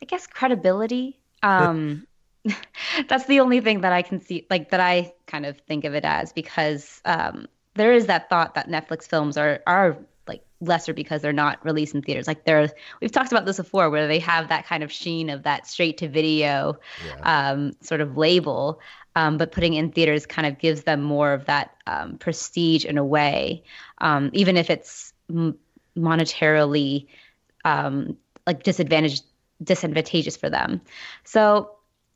I 0.00 0.04
guess 0.04 0.26
credibility. 0.26 1.18
Um, 1.44 2.06
that's 3.08 3.26
the 3.26 3.40
only 3.40 3.60
thing 3.60 3.82
that 3.82 3.92
I 3.92 4.02
can 4.02 4.20
see, 4.20 4.46
like 4.50 4.70
that 4.70 4.80
I 4.80 5.12
kind 5.26 5.46
of 5.46 5.58
think 5.60 5.84
of 5.84 5.94
it 5.94 6.04
as, 6.04 6.32
because 6.32 7.00
um, 7.04 7.46
there 7.74 7.92
is 7.92 8.06
that 8.06 8.28
thought 8.28 8.54
that 8.54 8.68
Netflix 8.68 9.04
films 9.08 9.36
are 9.36 9.60
are 9.66 9.96
like 10.26 10.42
lesser 10.60 10.92
because 10.92 11.22
they're 11.22 11.32
not 11.32 11.64
released 11.64 11.94
in 11.94 12.02
theaters. 12.02 12.26
Like 12.26 12.44
there, 12.44 12.70
we've 13.00 13.12
talked 13.12 13.32
about 13.32 13.46
this 13.46 13.56
before, 13.56 13.90
where 13.90 14.08
they 14.08 14.18
have 14.20 14.48
that 14.48 14.66
kind 14.66 14.82
of 14.82 14.92
sheen 14.92 15.30
of 15.30 15.42
that 15.44 15.66
straight 15.66 15.98
to 15.98 16.08
video 16.08 16.78
yeah. 17.06 17.50
um, 17.50 17.72
sort 17.80 18.00
of 18.00 18.16
label, 18.16 18.80
um, 19.16 19.38
but 19.38 19.52
putting 19.52 19.74
in 19.74 19.92
theaters 19.92 20.26
kind 20.26 20.46
of 20.46 20.58
gives 20.58 20.82
them 20.82 21.02
more 21.02 21.32
of 21.32 21.46
that 21.46 21.74
um, 21.86 22.18
prestige 22.18 22.84
in 22.84 22.98
a 22.98 23.04
way, 23.04 23.62
um, 23.98 24.30
even 24.32 24.56
if 24.56 24.70
it's 24.70 25.12
m- 25.30 25.58
monetarily 25.96 27.06
um, 27.64 28.16
like 28.46 28.62
disadvantaged, 28.62 29.24
disadvantageous 29.64 30.36
for 30.36 30.50
them. 30.50 30.80
So 31.24 31.70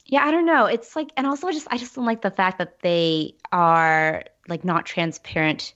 yeah, 0.06 0.24
I 0.24 0.30
don't 0.30 0.46
know. 0.46 0.64
It's 0.66 0.96
like, 0.96 1.12
and 1.16 1.26
also 1.26 1.50
just 1.50 1.68
I 1.70 1.76
just 1.76 1.94
don't 1.94 2.06
like 2.06 2.22
the 2.22 2.30
fact 2.30 2.58
that 2.58 2.80
they 2.80 3.34
are 3.52 4.24
like 4.48 4.64
not 4.64 4.86
transparent 4.86 5.74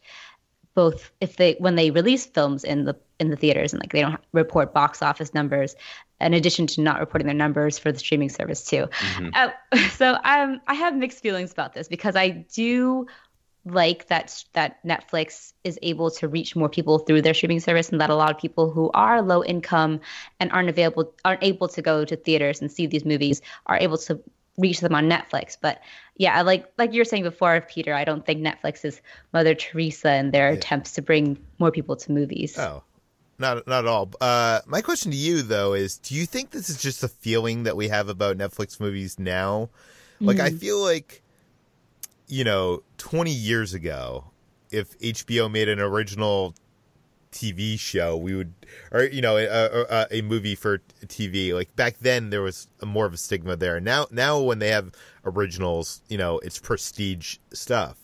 both 0.74 1.10
if 1.20 1.36
they 1.36 1.54
when 1.58 1.74
they 1.74 1.90
release 1.90 2.26
films 2.26 2.64
in 2.64 2.84
the 2.84 2.96
in 3.18 3.30
the 3.30 3.36
theaters 3.36 3.72
and 3.72 3.82
like 3.82 3.92
they 3.92 4.00
don't 4.00 4.20
report 4.32 4.72
box 4.72 5.02
office 5.02 5.34
numbers 5.34 5.76
in 6.20 6.34
addition 6.34 6.66
to 6.66 6.80
not 6.80 7.00
reporting 7.00 7.26
their 7.26 7.36
numbers 7.36 7.78
for 7.78 7.92
the 7.92 7.98
streaming 7.98 8.30
service 8.30 8.64
too 8.64 8.86
mm-hmm. 8.86 9.28
uh, 9.34 9.50
so 9.90 10.16
um, 10.24 10.60
i 10.66 10.74
have 10.74 10.96
mixed 10.96 11.20
feelings 11.20 11.52
about 11.52 11.74
this 11.74 11.88
because 11.88 12.16
i 12.16 12.28
do 12.28 13.06
like 13.64 14.08
that 14.08 14.44
that 14.54 14.84
netflix 14.84 15.52
is 15.62 15.78
able 15.82 16.10
to 16.10 16.26
reach 16.26 16.56
more 16.56 16.68
people 16.68 16.98
through 16.98 17.22
their 17.22 17.34
streaming 17.34 17.60
service 17.60 17.90
and 17.90 18.00
that 18.00 18.10
a 18.10 18.14
lot 18.14 18.30
of 18.30 18.38
people 18.38 18.70
who 18.72 18.90
are 18.92 19.22
low 19.22 19.44
income 19.44 20.00
and 20.40 20.50
aren't 20.50 20.68
available 20.68 21.14
aren't 21.24 21.44
able 21.44 21.68
to 21.68 21.80
go 21.80 22.04
to 22.04 22.16
theaters 22.16 22.60
and 22.60 22.72
see 22.72 22.86
these 22.86 23.04
movies 23.04 23.40
are 23.66 23.78
able 23.78 23.96
to 23.96 24.20
reach 24.58 24.80
them 24.80 24.94
on 24.94 25.08
netflix 25.08 25.56
but 25.60 25.80
yeah, 26.16 26.42
like 26.42 26.70
like 26.78 26.92
you 26.92 27.00
were 27.00 27.04
saying 27.04 27.22
before, 27.22 27.60
Peter, 27.62 27.94
I 27.94 28.04
don't 28.04 28.24
think 28.24 28.40
Netflix 28.40 28.84
is 28.84 29.00
Mother 29.32 29.54
Teresa 29.54 30.14
in 30.14 30.30
their 30.30 30.50
yeah. 30.50 30.56
attempts 30.56 30.92
to 30.92 31.02
bring 31.02 31.38
more 31.58 31.70
people 31.70 31.96
to 31.96 32.12
movies. 32.12 32.58
Oh, 32.58 32.82
not 33.38 33.66
not 33.66 33.84
at 33.84 33.88
all. 33.88 34.10
Uh, 34.20 34.60
my 34.66 34.82
question 34.82 35.10
to 35.10 35.16
you 35.16 35.42
though 35.42 35.72
is: 35.72 35.98
Do 35.98 36.14
you 36.14 36.26
think 36.26 36.50
this 36.50 36.68
is 36.68 36.80
just 36.80 37.02
a 37.02 37.08
feeling 37.08 37.62
that 37.64 37.76
we 37.76 37.88
have 37.88 38.08
about 38.08 38.36
Netflix 38.36 38.78
movies 38.78 39.18
now? 39.18 39.70
Like, 40.20 40.36
mm. 40.36 40.42
I 40.42 40.50
feel 40.50 40.78
like, 40.78 41.22
you 42.32 42.44
know, 42.44 42.82
twenty 42.96 43.30
years 43.30 43.74
ago, 43.74 44.24
if 44.70 44.98
HBO 45.00 45.52
made 45.52 45.68
an 45.68 45.78
original 45.78 46.54
TV 47.30 47.78
show, 47.78 48.16
we 48.16 48.34
would, 48.34 48.54
or 48.90 49.04
you 49.04 49.20
know, 49.20 49.36
a, 49.36 49.44
a, 49.44 50.06
a, 50.10 50.22
movie 50.22 50.54
for 50.54 50.78
TV. 51.04 51.52
Like 51.52 51.76
back 51.76 51.98
then, 51.98 52.30
there 52.30 52.40
was 52.40 52.68
more 52.82 53.04
of 53.04 53.12
a 53.12 53.18
stigma 53.18 53.54
there. 53.56 53.80
Now, 53.80 54.06
now 54.10 54.40
when 54.40 54.60
they 54.60 54.68
have 54.68 54.92
originals, 55.26 56.00
you 56.08 56.16
know, 56.16 56.38
it's 56.38 56.58
prestige 56.58 57.36
stuff, 57.52 57.98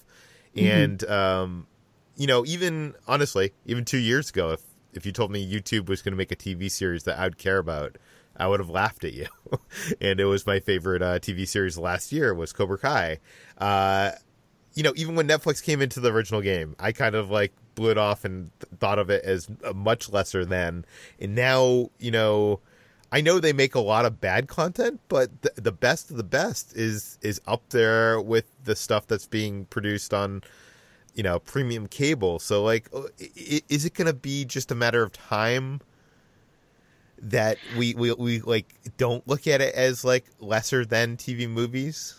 mm-hmm. 0.55 0.67
and 0.67 1.05
um, 1.09 1.67
you 2.19 2.27
know, 2.27 2.45
even 2.45 2.95
honestly, 3.07 3.55
even 3.64 3.87
two 3.87 3.97
years 3.97 4.29
ago, 4.29 4.51
if 4.51 4.61
if 4.93 5.07
you 5.07 5.12
told 5.12 5.31
me 5.31 5.51
YouTube 5.51 5.88
was 5.88 6.03
going 6.03 6.12
to 6.12 6.19
make 6.19 6.33
a 6.33 6.37
TV 6.37 6.71
series 6.71 7.05
that 7.05 7.19
I 7.19 7.25
would 7.25 7.38
care 7.38 7.57
about, 7.57 7.97
I 8.38 8.46
would 8.46 8.61
have 8.61 8.70
laughed 8.70 9.05
at 9.05 9.12
you. 9.12 9.27
and 10.01 10.20
it 10.20 10.24
was 10.24 10.46
my 10.46 10.61
favorite 10.61 11.03
uh, 11.03 11.18
TV 11.18 11.46
series 11.46 11.77
last 11.77 12.12
year 12.12 12.33
was 12.33 12.53
Cobra 12.53 12.79
Kai. 12.79 13.18
Uh, 13.59 14.12
you 14.74 14.83
know, 14.83 14.92
even 14.96 15.16
when 15.16 15.27
Netflix 15.27 15.62
came 15.62 15.83
into 15.83 15.98
the 15.98 16.12
original 16.12 16.40
game, 16.40 16.77
I 16.79 16.92
kind 16.92 17.16
of 17.16 17.31
like 17.31 17.53
blew 17.74 17.90
it 17.90 17.98
off 17.98 18.24
and 18.24 18.51
th- 18.61 18.79
thought 18.79 18.98
of 18.98 19.11
it 19.11 19.24
as 19.24 19.48
much 19.74 20.11
lesser 20.11 20.44
than. 20.44 20.85
And 21.18 21.35
now, 21.35 21.90
you 21.98 22.11
know, 22.12 22.61
I 23.11 23.20
know 23.20 23.40
they 23.40 23.53
make 23.53 23.74
a 23.74 23.81
lot 23.81 24.05
of 24.05 24.20
bad 24.20 24.46
content, 24.46 25.01
but 25.09 25.42
th- 25.42 25.55
the 25.57 25.72
best 25.72 26.11
of 26.11 26.16
the 26.16 26.22
best 26.22 26.77
is 26.77 27.18
is 27.22 27.40
up 27.46 27.70
there 27.70 28.20
with 28.20 28.44
the 28.64 28.77
stuff 28.77 29.07
that's 29.07 29.27
being 29.27 29.64
produced 29.64 30.12
on, 30.14 30.42
you 31.14 31.22
know, 31.22 31.38
premium 31.40 31.87
cable. 31.87 32.38
So, 32.38 32.62
like, 32.62 32.88
uh, 32.92 33.05
is 33.18 33.85
it 33.85 33.94
going 33.94 34.07
to 34.07 34.12
be 34.12 34.44
just 34.44 34.70
a 34.70 34.74
matter 34.74 35.03
of 35.03 35.12
time? 35.12 35.81
That 37.22 37.59
we, 37.76 37.94
we 37.94 38.12
we 38.12 38.40
like 38.40 38.74
don't 38.96 39.26
look 39.26 39.46
at 39.46 39.61
it 39.61 39.74
as 39.74 40.04
like 40.04 40.24
lesser 40.40 40.85
than 40.85 41.16
TV 41.16 41.48
movies? 41.48 42.14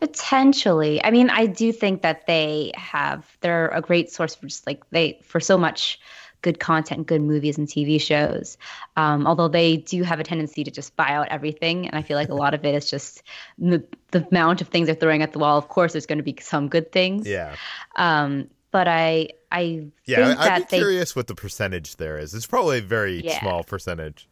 Potentially. 0.00 1.02
I 1.02 1.10
mean, 1.10 1.30
I 1.30 1.46
do 1.46 1.72
think 1.72 2.02
that 2.02 2.26
they 2.26 2.72
have 2.74 3.26
they're 3.40 3.68
a 3.68 3.80
great 3.80 4.10
source 4.10 4.34
for 4.34 4.46
just 4.46 4.66
like 4.66 4.82
they 4.90 5.18
for 5.22 5.40
so 5.40 5.56
much 5.56 5.98
good 6.44 6.60
content, 6.60 7.06
good 7.06 7.22
movies 7.22 7.56
and 7.56 7.66
TV 7.66 7.98
shows. 7.98 8.58
Um, 8.96 9.26
although 9.26 9.48
they 9.48 9.78
do 9.78 10.02
have 10.02 10.20
a 10.20 10.24
tendency 10.24 10.62
to 10.62 10.70
just 10.70 10.94
buy 10.94 11.08
out 11.08 11.28
everything, 11.28 11.88
and 11.88 11.96
I 11.96 12.02
feel 12.02 12.18
like 12.18 12.28
a 12.28 12.34
lot 12.34 12.52
of 12.52 12.64
it 12.66 12.74
is 12.74 12.88
just 12.88 13.22
the, 13.58 13.82
the 14.10 14.28
amount 14.30 14.60
of 14.60 14.68
things 14.68 14.86
they're 14.86 14.94
throwing 14.94 15.22
at 15.22 15.32
the 15.32 15.38
wall. 15.38 15.56
Of 15.56 15.68
course, 15.68 15.92
there's 15.92 16.04
going 16.04 16.18
to 16.18 16.22
be 16.22 16.36
some 16.40 16.68
good 16.68 16.92
things. 16.92 17.26
Yeah. 17.26 17.56
Um, 17.96 18.50
but 18.74 18.88
I 18.88 19.28
I 19.52 19.86
yeah, 20.04 20.34
I'd 20.36 20.68
be 20.68 20.78
curious 20.78 21.14
what 21.14 21.28
the 21.28 21.36
percentage 21.36 21.94
there 21.94 22.18
is. 22.18 22.34
It's 22.34 22.44
probably 22.44 22.78
a 22.78 22.82
very 22.82 23.24
yeah. 23.24 23.38
small 23.38 23.62
percentage. 23.62 24.28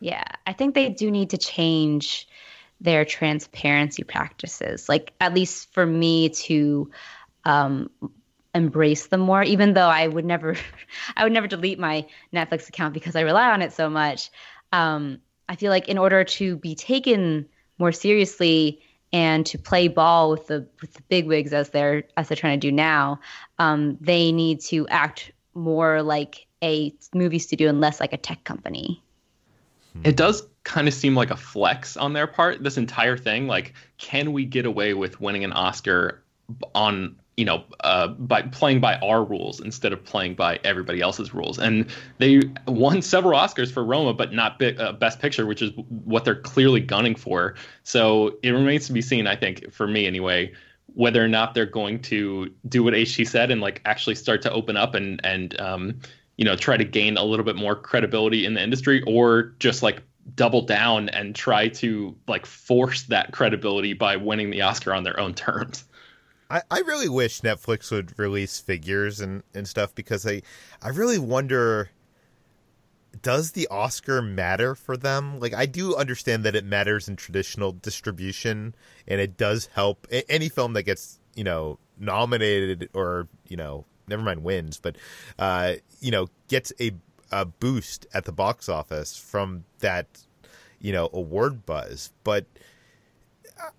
Yeah, 0.00 0.22
I 0.46 0.52
think 0.52 0.74
they 0.74 0.90
do 0.90 1.10
need 1.10 1.30
to 1.30 1.38
change 1.38 2.28
their 2.78 3.06
transparency 3.06 4.02
practices. 4.02 4.86
Like 4.86 5.14
at 5.18 5.32
least 5.32 5.72
for 5.72 5.86
me 5.86 6.28
to 6.28 6.90
um, 7.46 7.88
embrace 8.54 9.06
them 9.06 9.20
more, 9.20 9.42
even 9.42 9.72
though 9.72 9.88
I 9.88 10.08
would 10.08 10.26
never, 10.26 10.56
I 11.16 11.24
would 11.24 11.32
never 11.32 11.46
delete 11.46 11.78
my 11.78 12.06
Netflix 12.34 12.68
account 12.68 12.92
because 12.92 13.16
I 13.16 13.22
rely 13.22 13.50
on 13.50 13.62
it 13.62 13.72
so 13.72 13.88
much. 13.88 14.30
Um, 14.72 15.22
I 15.48 15.56
feel 15.56 15.70
like 15.70 15.88
in 15.88 15.96
order 15.96 16.22
to 16.22 16.56
be 16.58 16.74
taken 16.74 17.48
more 17.78 17.92
seriously 17.92 18.82
and 19.12 19.46
to 19.46 19.58
play 19.58 19.88
ball 19.88 20.30
with 20.30 20.46
the 20.46 20.66
with 20.80 20.92
the 20.94 21.02
big 21.08 21.26
wigs 21.26 21.52
as 21.52 21.70
they're 21.70 22.04
as 22.16 22.28
they're 22.28 22.36
trying 22.36 22.58
to 22.60 22.66
do 22.66 22.72
now, 22.72 23.20
um, 23.58 23.96
they 24.00 24.32
need 24.32 24.60
to 24.60 24.86
act 24.88 25.32
more 25.54 26.02
like 26.02 26.46
a 26.62 26.94
movie 27.14 27.38
studio 27.38 27.68
and 27.68 27.80
less 27.80 28.00
like 28.00 28.12
a 28.12 28.16
tech 28.18 28.44
company. 28.44 29.02
It 30.04 30.16
does 30.16 30.42
kind 30.64 30.88
of 30.88 30.94
seem 30.94 31.14
like 31.14 31.30
a 31.30 31.36
flex 31.36 31.96
on 31.96 32.12
their 32.12 32.26
part. 32.26 32.62
This 32.62 32.76
entire 32.76 33.16
thing, 33.16 33.46
like, 33.46 33.72
can 33.98 34.32
we 34.32 34.44
get 34.44 34.66
away 34.66 34.92
with 34.92 35.20
winning 35.20 35.44
an 35.44 35.52
Oscar 35.52 36.22
on 36.74 37.16
you 37.36 37.44
know 37.44 37.64
uh, 37.80 38.08
by 38.08 38.42
playing 38.42 38.80
by 38.80 38.96
our 38.96 39.24
rules 39.24 39.60
instead 39.60 39.92
of 39.92 40.02
playing 40.04 40.34
by 40.34 40.58
everybody 40.64 41.00
else's 41.00 41.34
rules? 41.34 41.58
And 41.58 41.86
they 42.18 42.42
won 42.66 43.02
several 43.02 43.38
Oscars 43.38 43.70
for 43.70 43.84
Roma, 43.84 44.14
but 44.14 44.32
not 44.32 44.58
bi- 44.58 44.74
uh, 44.78 44.92
Best 44.92 45.20
Picture, 45.20 45.46
which 45.46 45.62
is 45.62 45.72
what 46.04 46.24
they're 46.24 46.40
clearly 46.40 46.80
gunning 46.80 47.14
for. 47.14 47.54
So 47.84 48.36
it 48.42 48.50
remains 48.50 48.86
to 48.86 48.92
be 48.92 49.02
seen. 49.02 49.26
I 49.26 49.36
think 49.36 49.72
for 49.72 49.86
me 49.86 50.06
anyway. 50.06 50.52
Whether 50.94 51.22
or 51.22 51.28
not 51.28 51.52
they're 51.52 51.66
going 51.66 52.00
to 52.02 52.50
do 52.70 52.82
what 52.82 52.94
HT 52.94 53.28
said 53.28 53.50
and 53.50 53.60
like 53.60 53.82
actually 53.84 54.14
start 54.14 54.40
to 54.42 54.52
open 54.52 54.78
up 54.78 54.94
and 54.94 55.20
and 55.24 55.60
um, 55.60 56.00
you 56.36 56.44
know 56.44 56.56
try 56.56 56.76
to 56.76 56.84
gain 56.84 57.16
a 57.16 57.24
little 57.24 57.44
bit 57.44 57.56
more 57.56 57.74
credibility 57.74 58.44
in 58.46 58.54
the 58.54 58.62
industry 58.62 59.02
or 59.06 59.54
just 59.58 59.82
like 59.82 60.02
double 60.34 60.62
down 60.62 61.08
and 61.10 61.34
try 61.34 61.68
to 61.68 62.16
like 62.28 62.46
force 62.46 63.02
that 63.04 63.32
credibility 63.32 63.92
by 63.92 64.16
winning 64.16 64.50
the 64.50 64.60
oscar 64.60 64.92
on 64.92 65.04
their 65.04 65.18
own 65.20 65.32
terms 65.34 65.84
I, 66.50 66.62
I 66.70 66.80
really 66.80 67.08
wish 67.08 67.40
netflix 67.40 67.90
would 67.90 68.18
release 68.18 68.58
figures 68.60 69.20
and, 69.20 69.42
and 69.54 69.66
stuff 69.66 69.94
because 69.94 70.26
i 70.26 70.42
i 70.82 70.88
really 70.88 71.18
wonder 71.18 71.90
does 73.22 73.52
the 73.52 73.66
oscar 73.68 74.20
matter 74.20 74.74
for 74.74 74.96
them 74.96 75.40
like 75.40 75.54
i 75.54 75.66
do 75.66 75.96
understand 75.96 76.44
that 76.44 76.54
it 76.54 76.64
matters 76.64 77.08
in 77.08 77.16
traditional 77.16 77.72
distribution 77.72 78.74
and 79.08 79.20
it 79.20 79.36
does 79.36 79.66
help 79.74 80.06
any 80.28 80.48
film 80.48 80.74
that 80.74 80.82
gets 80.82 81.18
you 81.34 81.44
know 81.44 81.78
nominated 81.98 82.88
or 82.92 83.28
you 83.48 83.56
know 83.56 83.84
never 84.08 84.22
mind 84.22 84.42
wins, 84.42 84.78
but 84.78 84.96
uh, 85.38 85.74
you 86.00 86.10
know, 86.10 86.28
gets 86.48 86.72
a 86.80 86.92
a 87.32 87.44
boost 87.44 88.06
at 88.14 88.24
the 88.24 88.32
box 88.32 88.68
office 88.68 89.16
from 89.16 89.64
that, 89.80 90.06
you 90.78 90.92
know, 90.92 91.10
award 91.12 91.66
buzz. 91.66 92.12
But 92.22 92.46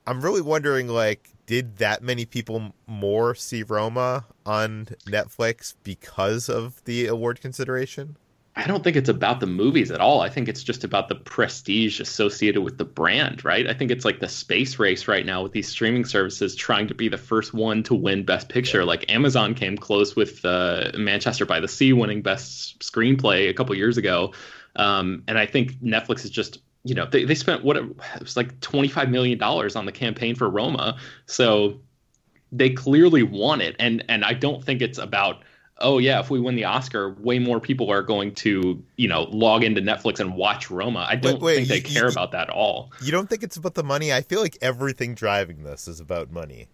I'm 0.06 0.22
really 0.22 0.42
wondering, 0.42 0.88
like, 0.88 1.30
did 1.48 1.78
that 1.78 2.04
many 2.04 2.26
people 2.26 2.74
more 2.86 3.34
see 3.34 3.64
Roma 3.64 4.26
on 4.46 4.90
Netflix 5.08 5.74
because 5.84 6.50
of 6.50 6.84
the 6.86 7.08
award 7.08 7.42
consideration? 7.42 8.18
I 8.58 8.66
don't 8.66 8.84
think 8.84 8.96
it's 8.96 9.08
about 9.08 9.40
the 9.40 9.46
movies 9.46 9.92
at 9.92 10.02
all. 10.02 10.22
I 10.22 10.30
think 10.30 10.48
it's 10.48 10.64
just 10.64 10.84
about 10.84 11.10
the 11.10 11.16
prestige 11.16 12.00
associated 12.00 12.62
with 12.62 12.80
the 12.80 12.86
brand, 12.86 13.46
right? 13.46 13.68
I 13.68 13.74
think 13.74 13.92
it's 13.92 14.04
like 14.04 14.20
the 14.20 14.28
space 14.28 14.80
race 14.80 15.08
right 15.08 15.26
now 15.26 15.44
with 15.44 15.52
these 15.52 15.70
streaming 15.70 16.06
services 16.06 16.56
trying 16.56 16.88
to 16.88 16.96
be 16.96 17.08
the 17.08 17.20
first 17.20 17.54
one 17.54 17.84
to 17.84 17.94
win 17.94 18.26
Best 18.26 18.50
Picture. 18.50 18.84
Like 18.84 19.12
Amazon 19.12 19.54
came 19.54 19.78
close 19.78 20.16
with 20.16 20.44
uh, 20.44 20.90
Manchester 20.98 21.46
by 21.46 21.60
the 21.60 21.68
Sea 21.68 21.94
winning 21.94 22.24
Best 22.24 22.80
Screenplay 22.80 23.48
a 23.48 23.54
couple 23.54 23.76
years 23.76 23.98
ago, 23.98 24.34
um, 24.76 25.24
and 25.28 25.38
I 25.38 25.46
think 25.46 25.74
Netflix 25.74 26.26
is 26.26 26.32
just 26.32 26.58
you 26.84 26.96
know 26.96 27.06
they, 27.06 27.26
they 27.26 27.36
spent 27.36 27.64
what 27.64 27.78
it 27.78 27.84
was 28.20 28.38
like 28.38 28.60
twenty 28.62 28.88
five 28.88 29.10
million 29.10 29.38
dollars 29.38 29.76
on 29.76 29.86
the 29.86 29.92
campaign 29.92 30.36
for 30.36 30.50
Roma, 30.50 30.98
so 31.26 31.80
they 32.52 32.70
clearly 32.70 33.24
want 33.24 33.62
it, 33.62 33.76
and 33.80 34.04
and 34.08 34.24
I 34.24 34.34
don't 34.34 34.64
think 34.64 34.82
it's 34.82 34.98
about 34.98 35.44
oh 35.80 36.00
yeah, 36.00 36.20
if 36.20 36.30
we 36.30 36.40
win 36.40 36.56
the 36.56 36.66
Oscar, 36.66 37.14
way 37.20 37.40
more 37.40 37.60
people 37.60 37.92
are 37.92 38.02
going 38.02 38.34
to 38.36 38.84
you 38.96 39.08
know 39.08 39.24
log 39.24 39.64
into 39.64 39.82
Netflix 39.82 40.20
and 40.20 40.36
watch 40.36 40.70
Roma. 40.70 41.06
I 41.08 41.16
don't 41.16 41.42
wait, 41.42 41.42
wait, 41.42 41.68
think 41.68 41.84
they 41.84 41.90
you, 41.90 41.96
care 41.96 42.06
you, 42.06 42.12
about 42.12 42.32
that 42.32 42.50
at 42.50 42.54
all. 42.54 42.92
You 43.02 43.12
don't 43.12 43.30
think 43.30 43.44
it's 43.44 43.58
about 43.58 43.76
the 43.76 43.84
money? 43.84 44.14
I 44.14 44.22
feel 44.22 44.42
like 44.42 44.58
everything 44.62 45.16
driving 45.16 45.64
this 45.64 45.88
is 45.88 46.00
about 46.00 46.32
money. 46.32 46.68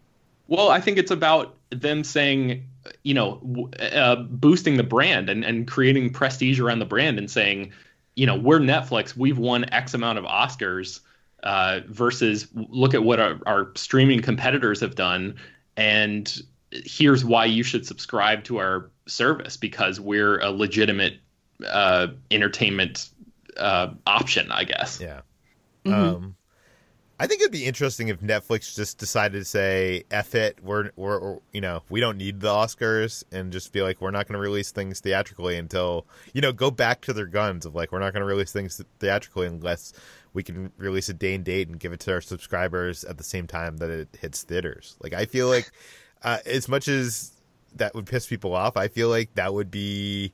Well, 0.48 0.70
I 0.70 0.82
think 0.82 0.98
it's 0.98 1.12
about 1.12 1.56
them 1.70 2.04
saying, 2.04 2.68
you 3.04 3.14
know, 3.14 3.70
uh, 3.80 4.18
boosting 4.18 4.78
the 4.78 4.84
brand 4.84 5.30
and, 5.30 5.44
and 5.44 5.68
creating 5.68 6.12
prestige 6.12 6.60
around 6.60 6.80
the 6.80 6.86
brand 6.86 7.18
and 7.18 7.32
saying, 7.32 7.72
you 8.16 8.26
know, 8.26 8.36
we're 8.36 8.60
Netflix, 8.60 9.16
we've 9.16 9.38
won 9.38 9.66
X 9.72 9.94
amount 9.94 10.20
of 10.20 10.26
Oscars 10.26 11.00
uh, 11.44 11.82
versus 11.88 12.48
look 12.54 12.94
at 12.94 13.04
what 13.04 13.20
our, 13.20 13.40
our 13.46 13.72
streaming 13.76 14.22
competitors 14.22 14.80
have 14.82 14.96
done. 14.96 15.36
And 15.76 16.42
here's 16.72 17.26
why 17.26 17.46
you 17.46 17.64
should 17.64 17.86
subscribe 17.86 18.44
to 18.46 18.58
our 18.58 18.90
service 19.08 19.58
because 19.58 20.00
we're 20.00 20.40
a 20.40 20.50
legitimate 20.50 21.18
uh, 21.68 22.08
entertainment 22.32 23.10
uh, 23.58 23.90
option, 24.08 24.52
I 24.52 24.64
guess. 24.64 25.00
Yeah. 25.02 25.22
Mm-hmm. 25.86 25.94
Um, 25.94 26.36
I 27.24 27.26
think 27.26 27.40
it'd 27.40 27.54
be 27.54 27.64
interesting 27.64 28.10
if 28.10 28.20
Netflix 28.20 28.76
just 28.76 28.98
decided 28.98 29.40
to 29.40 29.46
say 29.46 30.04
"eff 30.12 30.36
it," 30.36 30.60
we're 30.62 30.92
we're 30.98 31.38
you 31.54 31.62
know 31.62 31.82
we 31.90 32.02
don't 32.02 32.18
need 32.18 32.42
the 32.42 32.50
Oscars, 32.50 33.24
and 33.32 33.50
just 33.50 33.72
be 33.72 33.82
like 33.82 34.02
we're 34.02 34.12
not 34.12 34.28
going 34.28 34.34
to 34.34 34.42
release 34.42 34.72
things 34.72 35.00
theatrically 35.00 35.56
until 35.56 36.06
you 36.34 36.42
know 36.42 36.52
go 36.52 36.70
back 36.70 37.00
to 37.04 37.14
their 37.14 37.26
guns 37.26 37.66
of 37.66 37.76
like 37.76 37.94
we're 37.94 38.00
not 38.00 38.12
going 38.12 38.20
to 38.20 38.28
release 38.28 38.52
things 38.52 38.84
theatrically 39.00 39.48
unless 39.48 39.94
we 40.34 40.44
can 40.44 40.74
release 40.76 41.08
a 41.08 41.14
day 41.14 41.34
and 41.34 41.46
date 41.46 41.70
and 41.70 41.80
give 41.80 41.94
it 41.94 42.02
to 42.02 42.12
our 42.12 42.20
subscribers 42.20 43.06
at 43.06 43.18
the 43.18 43.24
same 43.24 43.48
time 43.48 43.78
that 43.78 43.90
it 43.90 44.10
hits 44.20 44.44
theaters. 44.44 44.98
Like 45.02 45.14
I 45.14 45.24
feel 45.24 45.48
like 45.48 45.72
uh, 46.24 46.40
as 46.46 46.68
much 46.68 46.90
as 46.90 47.32
that 47.76 47.96
would 47.96 48.06
piss 48.06 48.28
people 48.28 48.54
off, 48.54 48.76
I 48.76 48.90
feel 48.90 49.08
like 49.08 49.34
that 49.36 49.54
would 49.54 49.72
be 49.72 50.34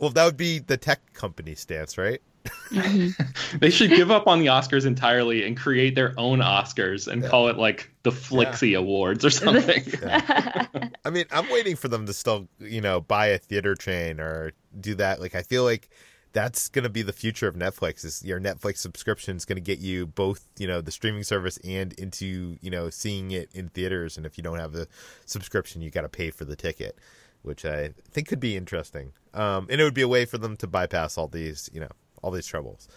well, 0.00 0.10
that 0.10 0.24
would 0.24 0.36
be 0.36 0.58
the 0.58 0.76
tech 0.76 1.12
company 1.12 1.54
stance, 1.54 1.98
right? 1.98 2.20
Mm-hmm. 2.70 3.58
they 3.58 3.70
should 3.70 3.90
give 3.90 4.10
up 4.10 4.26
on 4.26 4.40
the 4.40 4.46
Oscars 4.46 4.86
entirely 4.86 5.46
and 5.46 5.56
create 5.56 5.94
their 5.94 6.14
own 6.16 6.38
Oscars 6.38 7.06
and 7.06 7.22
yeah. 7.22 7.28
call 7.28 7.48
it 7.48 7.58
like 7.58 7.90
the 8.02 8.10
Flixie 8.10 8.70
yeah. 8.70 8.78
Awards 8.78 9.24
or 9.24 9.30
something. 9.30 9.84
Yeah. 10.02 10.66
I 11.04 11.10
mean, 11.10 11.26
I'm 11.30 11.48
waiting 11.50 11.76
for 11.76 11.88
them 11.88 12.06
to 12.06 12.14
still, 12.14 12.48
you 12.58 12.80
know, 12.80 13.00
buy 13.00 13.26
a 13.26 13.38
theater 13.38 13.74
chain 13.74 14.20
or 14.20 14.52
do 14.80 14.94
that. 14.96 15.20
Like, 15.20 15.34
I 15.34 15.42
feel 15.42 15.64
like 15.64 15.90
that's 16.32 16.68
going 16.68 16.84
to 16.84 16.88
be 16.88 17.02
the 17.02 17.12
future 17.12 17.46
of 17.46 17.56
Netflix. 17.56 18.04
Is 18.04 18.24
your 18.24 18.40
Netflix 18.40 18.78
subscription 18.78 19.36
is 19.36 19.44
going 19.44 19.56
to 19.56 19.62
get 19.62 19.80
you 19.80 20.06
both, 20.06 20.46
you 20.58 20.66
know, 20.66 20.80
the 20.80 20.92
streaming 20.92 21.24
service 21.24 21.58
and 21.58 21.92
into, 21.94 22.56
you 22.62 22.70
know, 22.70 22.88
seeing 22.88 23.32
it 23.32 23.50
in 23.52 23.68
theaters. 23.68 24.16
And 24.16 24.24
if 24.24 24.38
you 24.38 24.44
don't 24.44 24.58
have 24.58 24.72
the 24.72 24.88
subscription, 25.26 25.82
you 25.82 25.90
got 25.90 26.02
to 26.02 26.08
pay 26.08 26.30
for 26.30 26.46
the 26.46 26.56
ticket. 26.56 26.96
Which 27.42 27.64
I 27.64 27.90
think 28.10 28.28
could 28.28 28.40
be 28.40 28.56
interesting. 28.56 29.12
Um, 29.32 29.66
and 29.70 29.80
it 29.80 29.84
would 29.84 29.94
be 29.94 30.02
a 30.02 30.08
way 30.08 30.24
for 30.24 30.38
them 30.38 30.56
to 30.58 30.66
bypass 30.66 31.16
all 31.16 31.28
these, 31.28 31.70
you 31.72 31.80
know, 31.80 31.90
all 32.22 32.30
these 32.30 32.46
troubles. 32.46 32.88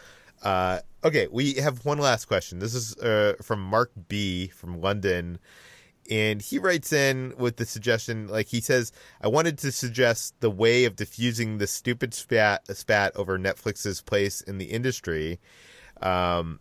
Uh, 0.41 0.79
okay, 1.03 1.27
we 1.31 1.53
have 1.53 1.85
one 1.85 1.99
last 1.99 2.25
question. 2.25 2.59
This 2.59 2.73
is 2.73 2.97
uh, 2.97 3.35
from 3.41 3.61
Mark 3.61 3.91
B 4.07 4.47
from 4.47 4.81
London, 4.81 5.39
and 6.09 6.41
he 6.41 6.59
writes 6.59 6.91
in 6.91 7.33
with 7.37 7.55
the 7.55 7.65
suggestion, 7.65 8.27
like 8.27 8.47
he 8.47 8.59
says, 8.59 8.91
I 9.21 9.29
wanted 9.29 9.57
to 9.59 9.71
suggest 9.71 10.35
the 10.41 10.49
way 10.49 10.83
of 10.83 10.97
diffusing 10.97 11.59
the 11.59 11.67
stupid 11.67 12.13
spat 12.13 12.67
spat 12.75 13.15
over 13.15 13.39
Netflix's 13.39 14.01
place 14.01 14.41
in 14.41 14.57
the 14.57 14.65
industry. 14.65 15.39
Um, 16.01 16.59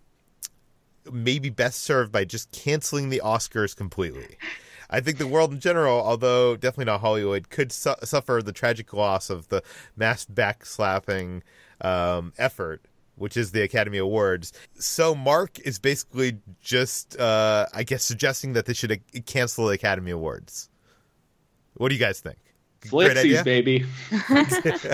maybe 1.10 1.50
best 1.50 1.82
served 1.82 2.12
by 2.12 2.24
just 2.24 2.52
canceling 2.52 3.08
the 3.08 3.20
Oscars 3.24 3.74
completely. 3.74 4.36
I 4.92 5.00
think 5.00 5.16
the 5.16 5.26
world 5.26 5.52
in 5.52 5.58
general, 5.58 5.98
although 6.00 6.54
definitely 6.54 6.84
not 6.84 7.00
Hollywood, 7.00 7.48
could 7.48 7.72
su- 7.72 7.94
suffer 8.04 8.42
the 8.44 8.52
tragic 8.52 8.92
loss 8.92 9.30
of 9.30 9.48
the 9.48 9.62
mass 9.96 10.26
backslapping 10.26 11.40
um, 11.80 12.34
effort, 12.36 12.82
which 13.16 13.38
is 13.38 13.52
the 13.52 13.62
Academy 13.62 13.96
Awards. 13.96 14.52
So 14.74 15.14
Mark 15.14 15.58
is 15.60 15.78
basically 15.78 16.38
just, 16.60 17.18
uh, 17.18 17.66
I 17.72 17.84
guess, 17.84 18.04
suggesting 18.04 18.52
that 18.52 18.66
they 18.66 18.74
should 18.74 18.92
uh, 18.92 18.96
cancel 19.24 19.66
the 19.66 19.72
Academy 19.72 20.10
Awards. 20.10 20.68
What 21.74 21.88
do 21.88 21.94
you 21.94 22.00
guys 22.00 22.20
think? 22.20 22.38
Flixies, 22.82 23.42
baby. 23.44 23.86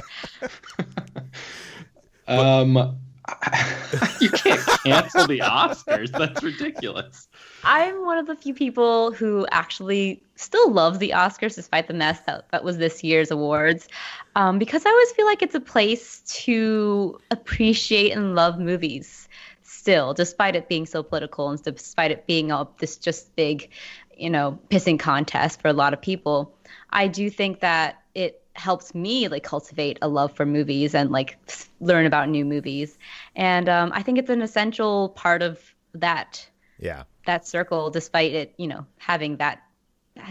um, 2.28 2.98
you 4.20 4.30
can't 4.30 4.60
cancel 4.84 5.26
the 5.26 5.40
Oscars. 5.40 6.10
That's 6.10 6.42
ridiculous. 6.42 7.27
I'm 7.64 8.04
one 8.04 8.18
of 8.18 8.26
the 8.26 8.36
few 8.36 8.54
people 8.54 9.12
who 9.12 9.46
actually 9.50 10.22
still 10.36 10.70
love 10.70 10.98
the 10.98 11.10
Oscars 11.10 11.54
despite 11.54 11.88
the 11.88 11.94
mess 11.94 12.20
that, 12.20 12.48
that 12.50 12.64
was 12.64 12.78
this 12.78 13.02
year's 13.02 13.30
awards. 13.30 13.88
Um, 14.36 14.58
because 14.58 14.86
I 14.86 14.90
always 14.90 15.10
feel 15.12 15.26
like 15.26 15.42
it's 15.42 15.54
a 15.54 15.60
place 15.60 16.20
to 16.44 17.20
appreciate 17.30 18.12
and 18.12 18.34
love 18.34 18.58
movies 18.58 19.28
still, 19.62 20.14
despite 20.14 20.56
it 20.56 20.68
being 20.68 20.86
so 20.86 21.02
political 21.02 21.50
and 21.50 21.62
despite 21.62 22.10
it 22.10 22.26
being 22.26 22.50
a, 22.50 22.66
this 22.78 22.96
just 22.96 23.34
big, 23.36 23.70
you 24.16 24.30
know, 24.30 24.58
pissing 24.70 24.98
contest 24.98 25.60
for 25.60 25.68
a 25.68 25.72
lot 25.72 25.92
of 25.92 26.00
people. 26.00 26.54
I 26.90 27.08
do 27.08 27.28
think 27.28 27.60
that 27.60 28.02
it 28.14 28.42
helps 28.58 28.94
me 28.94 29.28
like 29.28 29.44
cultivate 29.44 29.98
a 30.02 30.08
love 30.08 30.32
for 30.32 30.44
movies 30.44 30.94
and 30.94 31.10
like 31.10 31.38
learn 31.80 32.06
about 32.06 32.28
new 32.28 32.44
movies 32.44 32.98
and 33.36 33.68
um, 33.68 33.92
i 33.94 34.02
think 34.02 34.18
it's 34.18 34.30
an 34.30 34.42
essential 34.42 35.10
part 35.10 35.42
of 35.42 35.60
that 35.94 36.44
yeah 36.80 37.04
that 37.28 37.46
circle 37.46 37.90
despite 37.90 38.32
it 38.32 38.54
you 38.56 38.66
know 38.66 38.86
having 38.96 39.36
that 39.36 39.62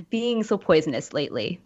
being 0.10 0.44
so 0.44 0.58
poisonous 0.58 1.14
lately 1.14 1.62